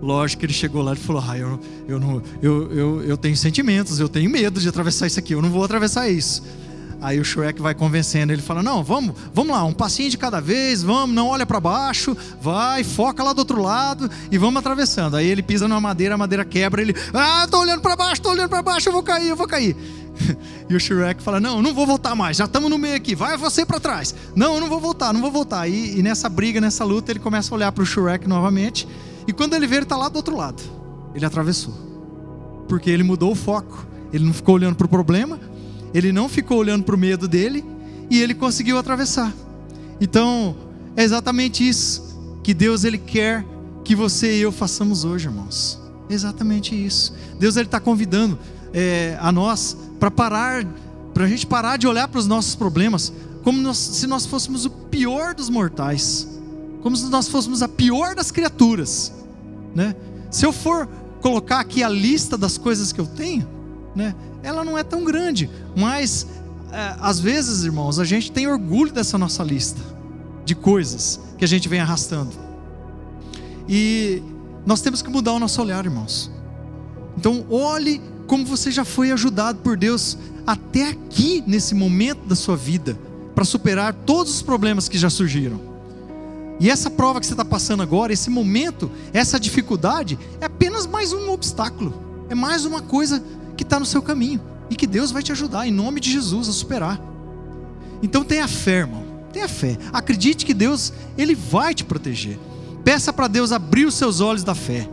lógico 0.00 0.40
que 0.40 0.46
ele 0.46 0.52
chegou 0.52 0.82
lá 0.82 0.92
e 0.92 0.96
falou: 0.96 1.22
ah, 1.26 1.38
eu, 1.38 1.60
eu, 1.88 2.00
não, 2.00 2.22
eu, 2.42 2.72
eu, 2.72 3.02
eu 3.04 3.16
tenho 3.16 3.36
sentimentos, 3.36 4.00
eu 4.00 4.08
tenho 4.08 4.30
medo 4.30 4.60
de 4.60 4.68
atravessar 4.68 5.06
isso 5.06 5.18
aqui, 5.18 5.34
eu 5.34 5.42
não 5.42 5.50
vou 5.50 5.64
atravessar 5.64 6.08
isso. 6.08 6.42
Aí 7.00 7.20
o 7.20 7.24
Shrek 7.24 7.60
vai 7.60 7.74
convencendo, 7.74 8.32
ele 8.32 8.42
fala: 8.42 8.62
Não, 8.62 8.82
vamos, 8.82 9.14
vamos 9.32 9.54
lá, 9.54 9.64
um 9.64 9.72
passinho 9.72 10.08
de 10.08 10.16
cada 10.16 10.40
vez, 10.40 10.82
vamos, 10.82 11.14
não 11.14 11.28
olha 11.28 11.44
para 11.44 11.60
baixo, 11.60 12.16
vai, 12.40 12.82
foca 12.82 13.22
lá 13.22 13.32
do 13.32 13.40
outro 13.40 13.60
lado 13.60 14.10
e 14.30 14.38
vamos 14.38 14.58
atravessando. 14.58 15.16
Aí 15.16 15.26
ele 15.26 15.42
pisa 15.42 15.68
numa 15.68 15.80
madeira, 15.80 16.14
a 16.14 16.18
madeira 16.18 16.44
quebra, 16.44 16.80
ele: 16.80 16.94
Ah, 17.12 17.46
tô 17.50 17.60
olhando 17.60 17.80
para 17.82 17.96
baixo, 17.96 18.22
tô 18.22 18.30
olhando 18.30 18.48
para 18.48 18.62
baixo, 18.62 18.88
eu 18.88 18.92
vou 18.92 19.02
cair, 19.02 19.28
eu 19.28 19.36
vou 19.36 19.46
cair. 19.46 19.76
E 20.68 20.74
o 20.74 20.80
Shrek 20.80 21.22
fala: 21.22 21.38
Não, 21.38 21.62
não 21.62 21.72
vou 21.72 21.86
voltar 21.86 22.16
mais, 22.16 22.38
já 22.38 22.44
estamos 22.44 22.68
no 22.68 22.76
meio 22.76 22.96
aqui, 22.96 23.14
vai 23.14 23.36
você 23.36 23.64
para 23.64 23.78
trás. 23.78 24.12
Não, 24.34 24.58
não 24.58 24.68
vou 24.68 24.80
voltar, 24.80 25.12
não 25.12 25.20
vou 25.20 25.30
voltar. 25.30 25.68
E, 25.68 25.98
e, 25.98 26.02
nessa 26.02 26.28
briga, 26.28 26.60
nessa 26.60 26.84
luta, 26.84 27.12
ele 27.12 27.20
começa 27.20 27.54
a 27.54 27.56
olhar 27.56 27.70
para 27.70 27.82
o 27.82 27.86
Shrek 27.86 28.26
novamente. 28.26 28.88
E 29.26 29.32
quando 29.32 29.54
ele 29.54 29.66
vê, 29.66 29.76
ele 29.76 29.82
está 29.84 29.96
lá 29.96 30.08
do 30.08 30.16
outro 30.16 30.36
lado. 30.36 30.62
Ele 31.14 31.24
atravessou, 31.24 31.74
porque 32.68 32.90
ele 32.90 33.02
mudou 33.02 33.32
o 33.32 33.34
foco. 33.34 33.86
Ele 34.12 34.24
não 34.24 34.32
ficou 34.32 34.54
olhando 34.54 34.76
para 34.76 34.86
o 34.86 34.88
problema, 34.88 35.38
ele 35.92 36.12
não 36.12 36.28
ficou 36.28 36.58
olhando 36.58 36.84
para 36.84 36.94
o 36.94 36.98
medo 36.98 37.26
dele 37.26 37.64
e 38.08 38.22
ele 38.22 38.34
conseguiu 38.34 38.78
atravessar. 38.78 39.32
Então, 40.00 40.56
é 40.96 41.02
exatamente 41.02 41.66
isso 41.66 42.16
que 42.42 42.54
Deus 42.54 42.84
ele 42.84 42.98
quer 42.98 43.44
que 43.84 43.94
você 43.94 44.38
e 44.38 44.42
eu 44.42 44.52
façamos 44.52 45.04
hoje, 45.04 45.26
irmãos. 45.26 45.80
Exatamente 46.08 46.74
isso. 46.74 47.14
Deus 47.38 47.56
ele 47.56 47.66
está 47.66 47.80
convidando. 47.80 48.38
é, 48.72 49.16
a 49.20 49.32
nós 49.32 49.76
para 49.98 50.10
parar, 50.10 50.64
para 51.14 51.24
a 51.24 51.28
gente 51.28 51.46
parar 51.46 51.78
de 51.78 51.86
olhar 51.86 52.08
para 52.08 52.18
os 52.18 52.26
nossos 52.26 52.54
problemas 52.54 53.10
como 53.42 53.58
nós, 53.62 53.78
se 53.78 54.06
nós 54.06 54.26
fôssemos 54.26 54.66
o 54.66 54.70
pior 54.70 55.34
dos 55.34 55.48
mortais, 55.48 56.26
como 56.86 56.96
se 56.96 57.06
nós 57.06 57.26
fôssemos 57.26 57.62
a 57.62 57.68
pior 57.68 58.14
das 58.14 58.30
criaturas, 58.30 59.12
né? 59.74 59.96
Se 60.30 60.46
eu 60.46 60.52
for 60.52 60.88
colocar 61.20 61.58
aqui 61.58 61.82
a 61.82 61.88
lista 61.88 62.38
das 62.38 62.56
coisas 62.56 62.92
que 62.92 63.00
eu 63.00 63.06
tenho, 63.08 63.44
né? 63.92 64.14
Ela 64.40 64.64
não 64.64 64.78
é 64.78 64.84
tão 64.84 65.02
grande, 65.02 65.50
mas 65.76 66.28
é, 66.70 66.94
às 67.00 67.18
vezes, 67.18 67.64
irmãos, 67.64 67.98
a 67.98 68.04
gente 68.04 68.30
tem 68.30 68.46
orgulho 68.46 68.92
dessa 68.92 69.18
nossa 69.18 69.42
lista 69.42 69.80
de 70.44 70.54
coisas 70.54 71.18
que 71.36 71.44
a 71.44 71.48
gente 71.48 71.68
vem 71.68 71.80
arrastando. 71.80 72.30
E 73.68 74.22
nós 74.64 74.80
temos 74.80 75.02
que 75.02 75.10
mudar 75.10 75.32
o 75.32 75.40
nosso 75.40 75.60
olhar, 75.60 75.84
irmãos. 75.84 76.30
Então, 77.18 77.44
olhe 77.50 78.00
como 78.28 78.46
você 78.46 78.70
já 78.70 78.84
foi 78.84 79.10
ajudado 79.10 79.58
por 79.58 79.76
Deus 79.76 80.16
até 80.46 80.90
aqui 80.90 81.42
nesse 81.48 81.74
momento 81.74 82.28
da 82.28 82.36
sua 82.36 82.56
vida 82.56 82.96
para 83.34 83.44
superar 83.44 83.92
todos 83.92 84.36
os 84.36 84.42
problemas 84.42 84.88
que 84.88 84.96
já 84.96 85.10
surgiram. 85.10 85.75
E 86.58 86.70
essa 86.70 86.90
prova 86.90 87.20
que 87.20 87.26
você 87.26 87.34
está 87.34 87.44
passando 87.44 87.82
agora, 87.82 88.12
esse 88.12 88.30
momento, 88.30 88.90
essa 89.12 89.38
dificuldade, 89.38 90.18
é 90.40 90.46
apenas 90.46 90.86
mais 90.86 91.12
um 91.12 91.30
obstáculo, 91.30 91.92
é 92.30 92.34
mais 92.34 92.64
uma 92.64 92.80
coisa 92.80 93.22
que 93.56 93.62
está 93.62 93.78
no 93.78 93.86
seu 93.86 94.00
caminho 94.00 94.40
e 94.70 94.76
que 94.76 94.86
Deus 94.86 95.10
vai 95.10 95.22
te 95.22 95.32
ajudar, 95.32 95.66
em 95.66 95.72
nome 95.72 96.00
de 96.00 96.10
Jesus, 96.10 96.48
a 96.48 96.52
superar. 96.52 97.00
Então 98.02 98.24
tenha 98.24 98.48
fé, 98.48 98.78
irmão, 98.78 99.04
tenha 99.32 99.48
fé, 99.48 99.76
acredite 99.92 100.46
que 100.46 100.54
Deus, 100.54 100.92
Ele 101.16 101.34
vai 101.34 101.74
te 101.74 101.84
proteger. 101.84 102.38
Peça 102.82 103.12
para 103.12 103.28
Deus 103.28 103.52
abrir 103.52 103.84
os 103.84 103.94
seus 103.94 104.20
olhos 104.20 104.42
da 104.42 104.54
fé, 104.54 104.88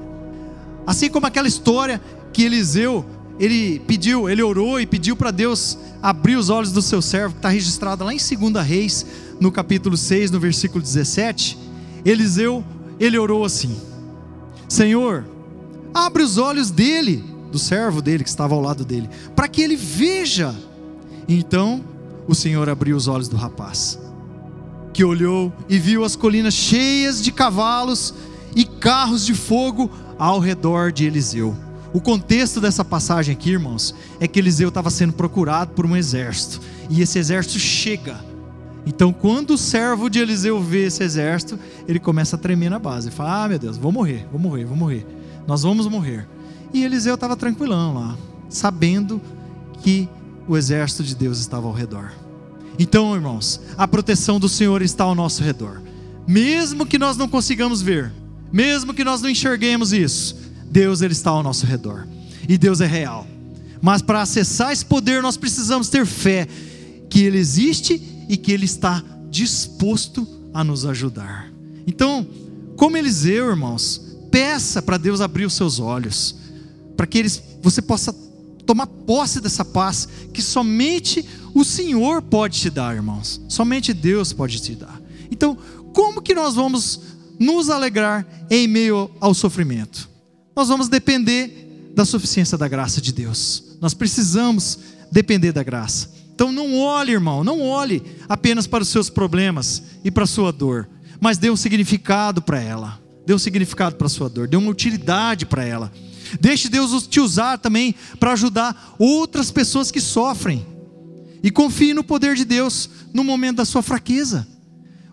assim 0.85 1.09
como 1.09 1.27
aquela 1.27 1.47
história 1.47 2.01
que 2.33 2.43
Eliseu 2.43 3.05
ele 3.39 3.79
pediu, 3.79 4.29
ele 4.29 4.43
orou 4.43 4.79
e 4.79 4.85
pediu 4.85 5.15
para 5.15 5.31
Deus 5.31 5.77
abrir 6.01 6.35
os 6.35 6.49
olhos 6.49 6.71
do 6.71 6.81
seu 6.81 7.01
servo, 7.01 7.33
que 7.33 7.39
está 7.39 7.49
registrado 7.49 8.03
lá 8.03 8.13
em 8.13 8.17
2 8.17 8.65
Reis, 8.65 9.05
no 9.43 9.51
capítulo 9.51 9.97
6, 9.97 10.31
no 10.31 10.39
versículo 10.39 10.81
17. 10.81 11.57
Eliseu, 12.05 12.63
ele 12.97 13.17
orou 13.17 13.43
assim: 13.43 13.75
Senhor, 14.69 15.25
abre 15.93 16.23
os 16.23 16.37
olhos 16.37 16.71
dele, 16.71 17.21
do 17.51 17.59
servo 17.59 18.01
dele 18.01 18.23
que 18.23 18.29
estava 18.29 18.55
ao 18.55 18.61
lado 18.61 18.85
dele, 18.85 19.09
para 19.35 19.49
que 19.49 19.61
ele 19.61 19.75
veja. 19.75 20.55
Então 21.27 21.83
o 22.25 22.33
Senhor 22.33 22.69
abriu 22.69 22.95
os 22.95 23.09
olhos 23.09 23.27
do 23.27 23.35
rapaz, 23.35 23.99
que 24.93 25.03
olhou 25.03 25.51
e 25.67 25.77
viu 25.77 26.05
as 26.05 26.15
colinas 26.15 26.53
cheias 26.53 27.21
de 27.21 27.29
cavalos 27.29 28.13
e 28.55 28.63
carros 28.63 29.25
de 29.25 29.35
fogo 29.35 29.91
ao 30.17 30.39
redor 30.39 30.89
de 30.89 31.05
Eliseu. 31.05 31.53
O 31.91 31.99
contexto 31.99 32.61
dessa 32.61 32.85
passagem 32.85 33.33
aqui, 33.33 33.51
irmãos, 33.51 33.93
é 34.21 34.27
que 34.27 34.39
Eliseu 34.39 34.69
estava 34.69 34.89
sendo 34.89 35.11
procurado 35.11 35.73
por 35.73 35.85
um 35.85 35.97
exército, 35.97 36.61
e 36.89 37.01
esse 37.01 37.19
exército 37.19 37.59
chega. 37.59 38.32
Então, 38.85 39.13
quando 39.13 39.51
o 39.51 39.57
servo 39.57 40.09
de 40.09 40.19
Eliseu 40.19 40.61
vê 40.61 40.87
esse 40.87 41.03
exército, 41.03 41.57
ele 41.87 41.99
começa 41.99 42.35
a 42.35 42.39
tremer 42.39 42.69
na 42.69 42.79
base. 42.79 43.07
Ele 43.07 43.15
fala: 43.15 43.43
Ah, 43.43 43.47
meu 43.47 43.59
Deus, 43.59 43.77
vou 43.77 43.91
morrer, 43.91 44.27
vou 44.31 44.39
morrer, 44.39 44.65
vou 44.65 44.75
morrer. 44.75 45.05
Nós 45.47 45.63
vamos 45.63 45.87
morrer. 45.87 46.27
E 46.73 46.83
Eliseu 46.83 47.15
estava 47.15 47.35
tranquilão 47.35 47.93
lá, 47.93 48.17
sabendo 48.49 49.21
que 49.81 50.09
o 50.47 50.57
exército 50.57 51.03
de 51.03 51.15
Deus 51.15 51.39
estava 51.39 51.67
ao 51.67 51.73
redor. 51.73 52.11
Então, 52.77 53.13
irmãos, 53.13 53.61
a 53.77 53.87
proteção 53.87 54.39
do 54.39 54.49
Senhor 54.49 54.81
está 54.81 55.03
ao 55.03 55.15
nosso 55.15 55.43
redor. 55.43 55.81
Mesmo 56.27 56.85
que 56.85 56.97
nós 56.97 57.15
não 57.17 57.27
consigamos 57.27 57.81
ver, 57.81 58.11
mesmo 58.51 58.93
que 58.93 59.03
nós 59.03 59.21
não 59.21 59.29
enxerguemos 59.29 59.93
isso, 59.93 60.35
Deus 60.69 61.01
ele 61.01 61.13
está 61.13 61.29
ao 61.29 61.43
nosso 61.43 61.65
redor. 61.65 62.07
E 62.47 62.57
Deus 62.57 62.81
é 62.81 62.87
real. 62.87 63.27
Mas 63.81 64.01
para 64.01 64.21
acessar 64.21 64.71
esse 64.71 64.85
poder 64.85 65.21
nós 65.21 65.37
precisamos 65.37 65.89
ter 65.89 66.05
fé 66.05 66.47
que 67.09 67.23
ele 67.23 67.37
existe 67.37 68.01
e 68.27 68.37
que 68.37 68.51
ele 68.51 68.65
está 68.65 69.03
disposto 69.29 70.27
a 70.53 70.63
nos 70.63 70.85
ajudar. 70.85 71.51
Então, 71.87 72.25
como 72.77 72.97
Eliseu, 72.97 73.49
irmãos, 73.49 74.01
peça 74.31 74.81
para 74.81 74.97
Deus 74.97 75.21
abrir 75.21 75.45
os 75.45 75.53
seus 75.53 75.79
olhos, 75.79 76.35
para 76.95 77.07
que 77.07 77.17
eles, 77.17 77.41
você 77.61 77.81
possa 77.81 78.13
tomar 78.65 78.87
posse 78.87 79.41
dessa 79.41 79.65
paz 79.65 80.07
que 80.33 80.41
somente 80.41 81.25
o 81.53 81.63
Senhor 81.63 82.21
pode 82.21 82.59
te 82.59 82.69
dar, 82.69 82.95
irmãos. 82.95 83.41
Somente 83.49 83.93
Deus 83.93 84.31
pode 84.31 84.61
te 84.61 84.75
dar. 84.75 85.01
Então, 85.29 85.57
como 85.93 86.21
que 86.21 86.33
nós 86.33 86.55
vamos 86.55 86.99
nos 87.39 87.69
alegrar 87.69 88.25
em 88.49 88.67
meio 88.67 89.11
ao 89.19 89.33
sofrimento? 89.33 90.13
nós 90.55 90.67
vamos 90.67 90.87
depender 90.87 91.91
da 91.95 92.05
suficiência 92.05 92.57
da 92.57 92.67
graça 92.67 93.01
de 93.01 93.11
Deus. 93.11 93.77
Nós 93.81 93.93
precisamos 93.93 94.79
depender 95.11 95.51
da 95.51 95.63
graça. 95.63 96.11
Então 96.33 96.51
não 96.51 96.77
olhe, 96.79 97.11
irmão, 97.11 97.43
não 97.43 97.61
olhe 97.61 98.01
apenas 98.27 98.65
para 98.65 98.83
os 98.83 98.89
seus 98.89 99.09
problemas 99.09 99.83
e 100.03 100.09
para 100.09 100.23
a 100.23 100.27
sua 100.27 100.51
dor, 100.51 100.89
mas 101.19 101.37
dê 101.37 101.49
um 101.49 101.55
significado 101.55 102.41
para 102.41 102.59
ela. 102.59 102.99
Dê 103.25 103.33
um 103.33 103.39
significado 103.39 103.95
para 103.95 104.07
a 104.07 104.09
sua 104.09 104.29
dor, 104.29 104.47
dê 104.47 104.57
uma 104.57 104.69
utilidade 104.69 105.45
para 105.45 105.63
ela. 105.63 105.91
Deixe 106.39 106.67
Deus 106.67 107.07
te 107.07 107.19
usar 107.19 107.57
também 107.57 107.95
para 108.19 108.33
ajudar 108.33 108.95
outras 108.97 109.51
pessoas 109.51 109.91
que 109.91 110.01
sofrem. 110.01 110.65
E 111.41 111.51
confie 111.51 111.93
no 111.93 112.03
poder 112.03 112.35
de 112.35 112.43
Deus 112.43 112.89
no 113.13 113.23
momento 113.23 113.57
da 113.57 113.65
sua 113.65 113.81
fraqueza. 113.81 114.47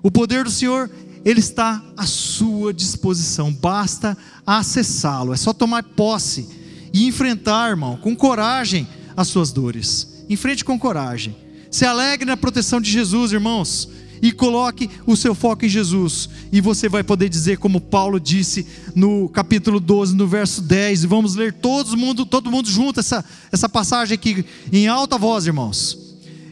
O 0.02 0.10
poder 0.10 0.44
do 0.44 0.50
Senhor 0.50 0.90
ele 1.24 1.40
está 1.40 1.82
à 1.96 2.06
sua 2.06 2.72
disposição, 2.72 3.52
basta 3.52 4.16
acessá-lo, 4.46 5.34
é 5.34 5.36
só 5.36 5.52
tomar 5.52 5.82
posse 5.82 6.48
e 6.92 7.06
enfrentar, 7.06 7.70
irmão, 7.70 7.96
com 7.96 8.16
coragem 8.16 8.88
as 9.16 9.28
suas 9.28 9.52
dores. 9.52 10.09
Enfrente 10.30 10.64
com 10.64 10.78
coragem. 10.78 11.36
Se 11.70 11.84
alegre 11.84 12.24
na 12.24 12.36
proteção 12.36 12.80
de 12.80 12.90
Jesus, 12.90 13.32
irmãos, 13.32 13.88
e 14.22 14.30
coloque 14.30 14.88
o 15.06 15.16
seu 15.16 15.34
foco 15.34 15.64
em 15.64 15.68
Jesus, 15.68 16.28
e 16.52 16.60
você 16.60 16.88
vai 16.88 17.02
poder 17.02 17.28
dizer, 17.28 17.58
como 17.58 17.80
Paulo 17.80 18.20
disse 18.20 18.66
no 18.94 19.28
capítulo 19.28 19.80
12, 19.80 20.14
no 20.14 20.26
verso 20.28 20.62
10, 20.62 21.04
e 21.04 21.06
vamos 21.06 21.34
ler 21.34 21.52
todo 21.54 21.96
mundo, 21.96 22.24
todo 22.24 22.50
mundo 22.50 22.70
junto 22.70 23.00
essa, 23.00 23.24
essa 23.50 23.68
passagem 23.68 24.14
aqui 24.14 24.44
em 24.72 24.86
alta 24.86 25.18
voz, 25.18 25.46
irmãos. 25.46 25.98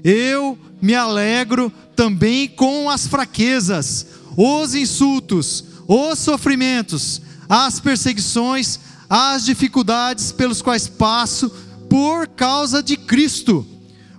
Eu 0.03 0.59
me 0.83 0.95
alegro 0.95 1.73
também 1.95 2.49
com 2.49 2.91
as 2.91 3.07
fraquezas 3.07 4.07
os 4.37 4.75
insultos, 4.75 5.65
os 5.89 6.19
sofrimentos, 6.21 7.21
as 7.49 7.81
perseguições, 7.81 8.79
as 9.11 9.45
dificuldades 9.45 10.31
pelos 10.31 10.63
quais 10.63 10.87
passo 10.87 11.51
por 11.89 12.29
causa 12.29 12.83
de 12.83 12.97
Cristo. 12.97 13.67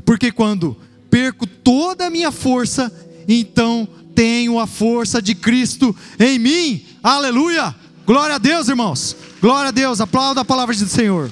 Porque 0.06 0.32
quando 0.32 0.76
perco 1.10 1.46
toda 1.46 2.08
a 2.08 2.10
minha 2.10 2.32
força, 2.32 2.92
então 3.28 3.88
tenho 4.16 4.60
a 4.60 4.68
força 4.68 5.22
de 5.22 5.36
Cristo 5.36 5.96
em 6.20 6.40
mim. 6.40 6.86
Aleluia! 7.02 7.76
Glória 8.06 8.36
a 8.36 8.40
Deus, 8.40 8.68
irmãos. 8.68 9.16
Glória 9.40 9.70
a 9.70 9.72
Deus. 9.72 10.02
Aplauda 10.02 10.42
a 10.42 10.46
palavra 10.46 10.76
do 10.76 10.88
Senhor. 10.88 11.30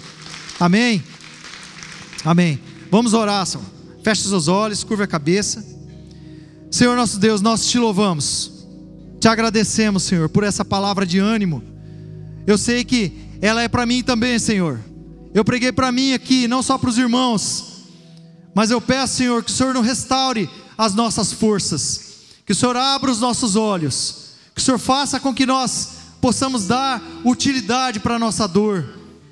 Amém. 0.59 1.03
Amém. 2.23 2.59
Vamos 2.91 3.13
orar, 3.13 3.45
Senhor. 3.45 3.65
Feche 4.03 4.27
seus 4.27 4.47
olhos, 4.47 4.83
curva 4.83 5.05
a 5.05 5.07
cabeça. 5.07 5.65
Senhor 6.69 6.95
nosso 6.95 7.19
Deus, 7.19 7.41
nós 7.41 7.65
te 7.67 7.79
louvamos. 7.79 8.67
Te 9.19 9.27
agradecemos, 9.27 10.03
Senhor, 10.03 10.29
por 10.29 10.43
essa 10.43 10.63
palavra 10.63 11.05
de 11.05 11.17
ânimo. 11.17 11.63
Eu 12.45 12.57
sei 12.57 12.83
que 12.83 13.11
ela 13.41 13.61
é 13.61 13.67
para 13.67 13.85
mim 13.85 14.03
também, 14.03 14.37
Senhor. 14.37 14.79
Eu 15.37 15.45
preguei 15.45 15.71
para 15.71 15.91
mim 15.91 16.13
aqui, 16.13 16.47
não 16.47 16.63
só 16.63 16.79
para 16.79 16.89
os 16.89 16.97
irmãos, 16.97 17.83
mas 18.55 18.71
eu 18.71 18.81
peço, 18.81 19.17
Senhor, 19.17 19.43
que 19.43 19.51
o 19.51 19.53
Senhor 19.53 19.71
não 19.71 19.81
restaure 19.81 20.49
as 20.75 20.95
nossas 20.95 21.31
forças, 21.31 22.01
que 22.43 22.53
o 22.53 22.55
Senhor 22.55 22.75
abra 22.75 23.11
os 23.11 23.19
nossos 23.19 23.55
olhos, 23.55 24.31
que 24.55 24.59
o 24.59 24.63
Senhor 24.63 24.79
faça 24.79 25.19
com 25.19 25.35
que 25.35 25.45
nós 25.45 25.89
possamos 26.19 26.65
dar 26.65 26.99
utilidade 27.23 27.99
para 27.99 28.15
a 28.15 28.19
nossa 28.19 28.47
dor, 28.47 28.83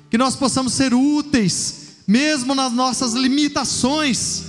que 0.08 0.16
nós 0.16 0.36
possamos 0.36 0.74
ser 0.74 0.94
úteis, 0.94 1.96
mesmo 2.06 2.54
nas 2.54 2.72
nossas 2.72 3.12
limitações, 3.12 4.44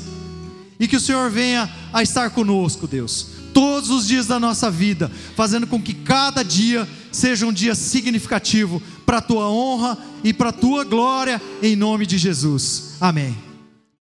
e 0.80 0.88
que 0.88 0.98
o 0.98 1.02
Senhor 1.02 1.32
venha 1.32 1.68
a 1.92 2.04
estar 2.04 2.30
conosco, 2.30 2.86
Deus 2.86 3.37
todos 3.58 3.90
os 3.90 4.08
dias 4.08 4.28
da 4.28 4.40
nossa 4.40 4.70
vida, 4.70 5.12
fazendo 5.36 5.66
com 5.66 5.82
que 5.82 5.92
cada 5.92 6.44
dia 6.44 6.88
seja 7.12 7.48
um 7.48 7.52
dia 7.52 7.74
significativo 7.74 8.80
para 9.04 9.18
a 9.18 9.22
tua 9.22 9.50
honra 9.50 9.98
e 10.24 10.32
para 10.32 10.50
a 10.50 10.54
tua 10.54 10.84
glória, 10.84 11.42
em 11.64 11.76
nome 11.76 12.06
de 12.06 12.20
Jesus. 12.20 12.98
Amém. 13.02 13.47